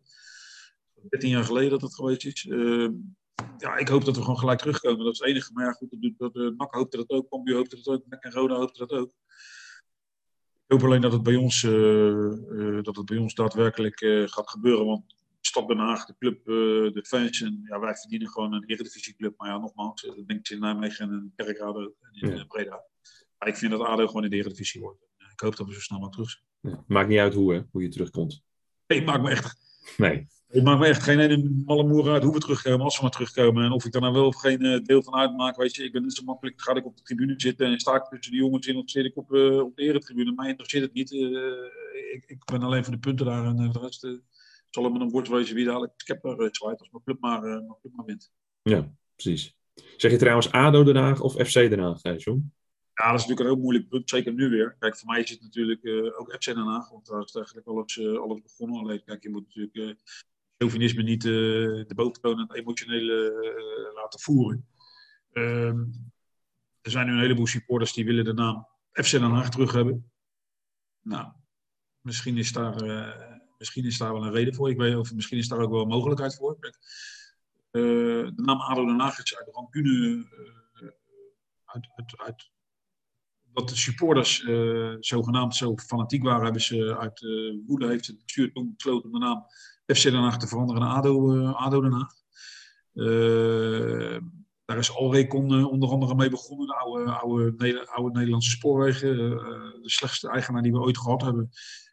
[1.09, 2.47] 13 jaar geleden dat het geweest is.
[2.49, 2.87] Eh,
[3.57, 5.03] ja, ik hoop dat we gewoon gelijk terugkomen.
[5.05, 5.53] Dat is het enige.
[5.53, 8.31] Maar ja, goed, dat, uh, NAC hoopte dat ook, Cambuur hoopte dat ook, NAC en
[8.31, 9.13] Roda hoopte dat ook.
[10.67, 13.97] Ik hoop alleen dat het bij ons, eh, eh, dat het bij ons daadwerkelijk
[14.29, 14.85] gaat gebeuren.
[14.85, 16.45] Want Stad Den Haag, de club,
[16.93, 17.41] de fans.
[17.41, 19.33] En ja, wij verdienen gewoon een Eredivisieclub.
[19.37, 22.43] Maar ja, nogmaals, dat denk ik in Nijmegen en in Kerkrade en in Ja.
[22.43, 22.83] Breda.
[23.37, 25.01] Maar ik vind dat ADO gewoon in de Eredivisie wordt.
[25.31, 26.73] Ik hoop dat we zo snel mogelijk terug zijn.
[26.73, 28.41] Ja, Maakt niet uit hoe, hè, hoe je terugkomt.
[28.85, 29.57] Het maakt me echt,
[29.97, 30.27] Nee.
[30.53, 33.11] Het maakt me echt geen ene malle moer uit hoe we terugkomen, als we maar
[33.11, 33.63] terugkomen.
[33.63, 35.83] En of ik daar nou wel of geen eh, deel van uitmaak, weet je.
[35.83, 38.31] Ik ben net zo makkelijk, ga ik op de tribune zitten en sta ik tussen
[38.31, 40.33] de jongens in of zit ik op, eh, op de eretribune.
[40.35, 41.11] Mij interesseert het niet.
[41.11, 43.99] Eh, ik, ik ben alleen voor de punten daar en de rest
[44.69, 47.41] zal het met een bord wezen wie dadelijk Skepper uh, zwaait als mijn club maar,
[47.41, 48.31] mijn club maar wint.
[48.61, 49.55] Ja, precies.
[49.97, 52.53] Zeg je trouwens ADO Den Haag of FC Den Haag, John?
[52.93, 54.75] Ja, dat is natuurlijk een heel moeilijk punt, zeker nu weer.
[54.79, 57.67] Kijk, voor mij is het natuurlijk uh, ook FC Den Haag, want daar is eigenlijk
[57.67, 58.79] alles, uh, alles begonnen.
[58.79, 59.93] Alleen, kijk, je moet natuurlijk uh,
[60.57, 64.67] chauvinisme niet uh, de boventoon en emotionele uh, laten voeren.
[65.31, 66.11] Um,
[66.81, 70.11] er zijn nu een heleboel supporters die willen de naam FC Den Haag terug hebben.
[71.01, 71.31] Nou,
[72.01, 74.69] misschien is daar, uh, misschien is daar wel een reden voor.
[74.69, 76.59] Ik weet, of misschien is daar ook wel een mogelijkheid voor.
[76.59, 76.77] Kijk,
[77.71, 80.25] de naam ADO Den Haag is uit rancune,
[81.65, 82.51] uit, uit, uit
[83.53, 88.23] dat de supporters uh, zogenaamd zo fanatiek waren, hebben ze uit uh, woede heeft het
[88.23, 89.45] bestuur toen besloten de naam
[89.85, 92.13] FC Den Haag te veranderen naar ADO, uh, ADO Den Haag.
[94.65, 99.17] daar is Alrecon onder andere mee begonnen, de oude, oude, oude Nederlandse spoorwegen.
[99.81, 101.49] de slechtste eigenaar die we ooit gehad hebben.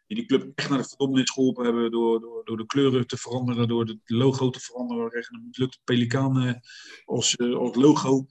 [0.06, 3.16] Die die club echt naar de verdommenis geholpen hebben door, door, door de kleuren te
[3.16, 5.04] veranderen, door het logo te veranderen.
[5.04, 6.60] We kregen een mislukte pelikaan
[7.04, 8.26] als, als logo.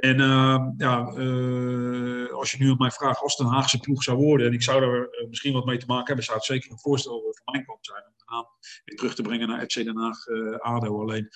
[0.00, 4.02] En uh, ja, uh, als je nu aan mij vraagt, als het een Haagse ploeg
[4.02, 6.46] zou worden, en ik zou er uh, misschien wat mee te maken hebben, zou het
[6.46, 8.46] zeker een voorstel van mijn kant zijn om de naam
[8.84, 10.26] terug te brengen naar FC Den Haag
[10.58, 11.00] ADO.
[11.00, 11.28] Alleen,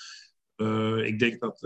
[1.04, 1.58] ik denk dat,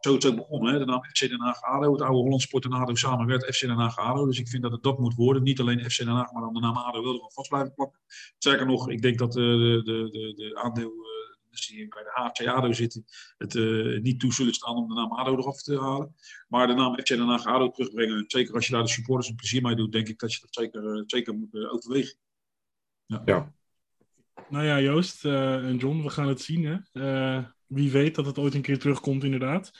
[0.00, 2.72] zo het ook begonnen, de naam FC Den Haag ADO, het oude Holland Sport en
[2.72, 4.26] ADO samen werd FC Den Haag ADO.
[4.26, 5.42] Dus ik vind dat het dat moet worden.
[5.42, 7.74] Niet alleen FC Den Haag, maar dan de naam ADO wil er wel vast blijven
[7.74, 8.00] plakken.
[8.38, 10.92] Sterker nog, ik denk dat de, de, de, de aandeel
[11.50, 13.04] die bij de HC ADO zitten,
[13.38, 16.14] het uh, niet toe zullen staan om de naam ADO eraf te halen.
[16.48, 19.36] Maar de naam FC Den Haag ADO terugbrengen, zeker als je daar de supporters een
[19.36, 22.16] plezier mee doet, denk ik dat je dat zeker, uh, zeker moet uh, overwegen.
[23.06, 23.22] Ja.
[23.24, 23.52] ja.
[24.48, 26.64] Nou ja, Joost uh, en John, we gaan het zien.
[26.92, 27.42] Hè?
[27.66, 29.70] wie weet dat het ooit een keer terugkomt, inderdaad.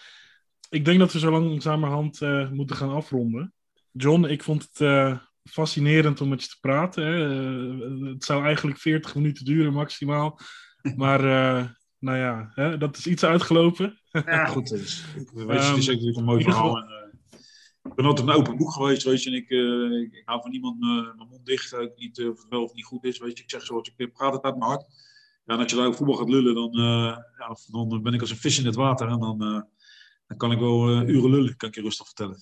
[0.70, 3.54] Ik denk dat we zo langzamerhand moeten gaan afronden.
[3.92, 7.06] John, ik vond het fascinerend om met je te praten.
[7.06, 8.10] Hè?
[8.10, 10.40] het zou eigenlijk 40 minuten duren maximaal.
[10.96, 11.68] Maar uh,
[11.98, 14.00] nou ja, hè, dat is iets uitgelopen.
[14.10, 14.68] Ja, goed.
[14.68, 16.76] Dus, ik, weet je, het is natuurlijk een mooi verhaal.
[16.76, 17.40] En, uh,
[17.82, 19.30] ik ben altijd een open boek geweest, weet je.
[19.30, 21.74] En ik, uh, ik, ik hou van niemand mijn mond dicht.
[21.74, 23.42] Ook niet of het wel of niet goed is, weet je.
[23.42, 24.84] Ik zeg zoals ik praat het uit mijn hart.
[25.44, 28.30] Ja, en als je daar ook voetbal gaat lullen, dan, ja, dan ben ik als
[28.30, 29.08] een vis in het water.
[29.08, 29.38] En dan,
[30.26, 32.36] dan kan ik wel uren lullen, kan ik je rustig vertellen.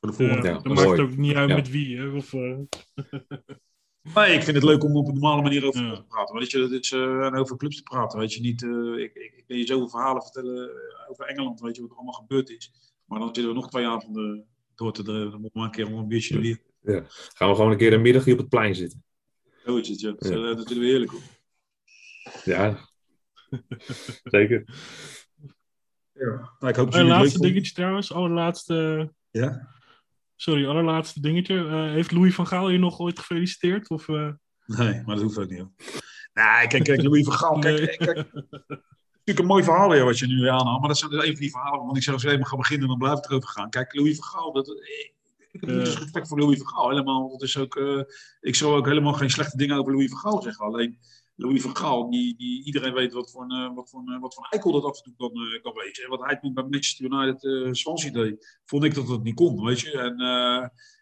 [0.00, 0.48] Voor de volgende.
[0.48, 1.54] Ja, dan maakt het ook niet uit ja.
[1.54, 1.98] met wie.
[1.98, 2.08] Hè?
[2.08, 2.32] Of,
[4.12, 5.94] Nee, ik vind het leuk om op een normale manier over ja.
[5.94, 6.38] te praten.
[6.38, 8.18] Weet je, dat is, uh, en over clubs te praten.
[8.18, 10.70] Weet je, niet, uh, ik, ik, ik kan je zoveel verhalen vertellen
[11.08, 12.72] over Engeland, weet je, wat er allemaal gebeurd is.
[13.04, 15.30] Maar dan zitten we nog twee avonden door te drijven.
[15.30, 16.62] Dan moeten we maar een keer om een biertje weer.
[16.80, 17.04] Ja.
[17.08, 19.04] Gaan we gewoon een keer een middagje op het plein zitten.
[19.64, 20.10] Zo is het, ja.
[20.10, 20.34] Dat, ja.
[20.34, 21.10] Uh, dat vinden we heerlijk.
[21.10, 21.22] Hoor.
[22.44, 22.78] Ja,
[24.36, 24.64] zeker.
[26.12, 26.50] Ja.
[26.58, 29.10] Nou, ik hoop dat laatste dingetje trouwens, allerlaatste.
[29.30, 29.68] Ja?
[30.36, 31.54] Sorry, allerlaatste dingetje.
[31.54, 33.90] Uh, heeft Louis van Gaal je nog ooit gefeliciteerd?
[33.90, 34.30] Of, uh...
[34.66, 35.58] Nee, maar dat hoeft ook niet.
[35.58, 35.72] Hoor.
[36.32, 37.58] Nee, kijk, kijk, Louis van Gaal.
[37.58, 37.96] Kijk, nee.
[37.96, 40.80] kijk, natuurlijk een mooi verhaal wat je nu aanhaalt.
[40.80, 42.88] Maar dat zijn dus een van die verhalen waarvan ik zelfs even ga beginnen en
[42.88, 43.70] dan blijf ik erover gaan.
[43.70, 44.68] Kijk, Louis van Gaal, dat,
[45.52, 46.88] Ik heb niet respect voor Louis van Gaal.
[46.88, 48.02] Helemaal, dat is ook, uh,
[48.40, 50.66] ik zou ook helemaal geen slechte dingen over Louis van Gaal zeggen.
[50.66, 50.98] Alleen
[51.36, 54.34] Louis van Gaal, die, die, iedereen weet wat voor, een, uh, wat, voor een, wat
[54.34, 56.04] voor een eikel dat af en toe kan, uh, kan wezen.
[56.04, 59.34] En wat hij toen bij Manchester United uh, Swansea deed, vond ik dat dat niet
[59.34, 59.90] kon, weet je.
[59.90, 60.16] En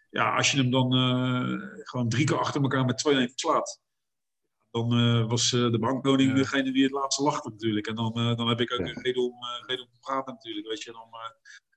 [0.09, 0.91] ja, als je hem dan
[1.83, 3.81] gewoon drie keer achter elkaar met 2-1 verslaat,
[4.71, 6.35] dan uh, was de bankkoning ja.
[6.35, 7.87] degene die het laatste lachte natuurlijk.
[7.87, 9.01] En dan, dan heb ik ook ja.
[9.01, 10.89] reden, om, reden om te praten natuurlijk, weet je.
[10.89, 11.09] En om,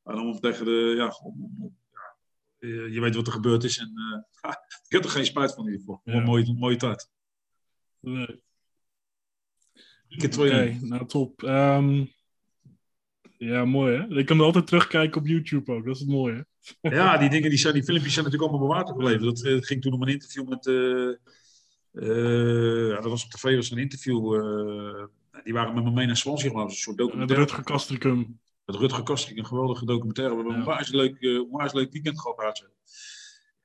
[0.04, 3.78] en om tegen de, ja, om, om, ja, je weet wat er gebeurd is.
[3.78, 3.92] En
[4.88, 6.00] ik heb er geen spijt van in ieder geval.
[6.04, 7.10] Een mooie, mooie tijd.
[10.10, 11.42] Oké, okay, nou top.
[11.42, 12.14] Um,
[13.38, 14.18] ja, mooi hè?
[14.18, 16.46] Ik kan altijd terugkijken op YouTube ook, dat is het mooie.
[16.80, 19.24] ja, die dingen, die, zijn, die filmpjes zijn natuurlijk allemaal bewaard gebleven.
[19.24, 20.66] Dat ging toen om een interview met...
[20.66, 21.14] Uh,
[22.88, 24.34] ja, dat was op tv, was een interview.
[24.34, 25.04] Uh,
[25.44, 27.40] die waren met me mee naar Swansea geloof een soort documentaire.
[27.40, 28.40] Met Rutger Kastrikum.
[28.64, 30.36] Met Rutger Kastrikum, een geweldige documentaire.
[30.36, 30.78] We hebben ja.
[30.78, 32.66] een leuk, uh, leuk weekend gehad.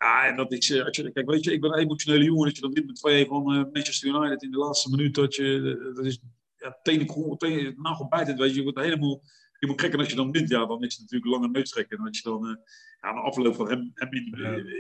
[0.01, 2.45] Ja, en dat is, als je, kijk, weet je, ik ben een emotionele jongen.
[2.45, 3.43] Dat je dan wint met 2-1 van
[3.73, 5.15] Manchester United in de laatste minuut.
[5.15, 6.19] Dat je, dat is,
[6.57, 8.55] ja, tenen, tenen, nagel bijtend, weet je.
[8.55, 9.21] Je wordt helemaal,
[9.59, 10.49] je moet kijken als je dan wint.
[10.49, 11.97] Ja, dan is het natuurlijk lange neustrekken.
[11.97, 12.55] En als je dan, uh,
[13.01, 14.25] ja, de afloop van hem, hem in,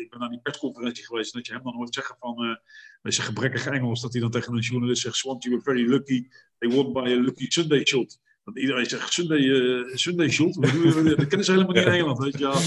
[0.01, 1.33] ik ben naar die persconferentie geweest.
[1.33, 2.55] Dat je hem dan hoort zeggen van, uh,
[3.01, 5.89] met zijn gebrekkig Engels, dat hij dan tegen een journalist zegt: Swant, you were very
[5.89, 6.27] lucky.
[6.57, 8.19] They won by a lucky Sunday shot.
[8.43, 9.41] Dat iedereen zegt: Sunday,
[9.95, 10.53] Sunday shot.
[11.17, 12.17] dat kennen ze helemaal niet in Engeland.
[12.17, 12.59] Weet je, ja.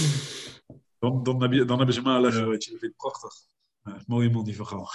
[0.99, 2.71] Dan, dan, heb je, dan hebben ze maar leggen, weet je.
[2.71, 3.33] Dat vind ik prachtig.
[3.83, 4.89] Ja, mooie man die verhaal.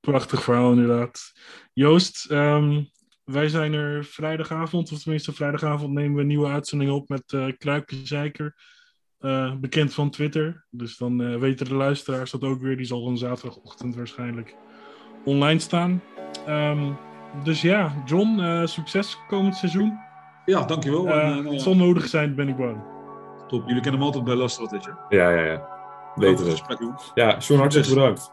[0.00, 1.32] Prachtig verhaal, inderdaad.
[1.72, 2.90] Joost, um,
[3.24, 7.46] wij zijn er vrijdagavond, of tenminste vrijdagavond nemen we een nieuwe uitzending op met uh,
[7.58, 8.54] Kruipje Zeiker.
[9.20, 10.66] Uh, bekend van Twitter.
[10.70, 12.76] Dus dan uh, weten de luisteraars dat ook weer.
[12.76, 14.56] Die zal dan zaterdagochtend waarschijnlijk
[15.24, 16.02] online staan.
[16.48, 16.96] Um,
[17.44, 19.98] dus ja, John, uh, succes komend seizoen.
[20.44, 21.06] Ja, dankjewel.
[21.52, 22.82] Het zal nodig zijn, ben ik bang.
[23.52, 24.34] Top, jullie kennen hem altijd bij
[24.72, 25.16] is je?
[25.16, 25.68] Ja, ja, ja.
[26.14, 26.62] Beter.
[27.14, 28.32] Ja, John, hartstikke bedankt.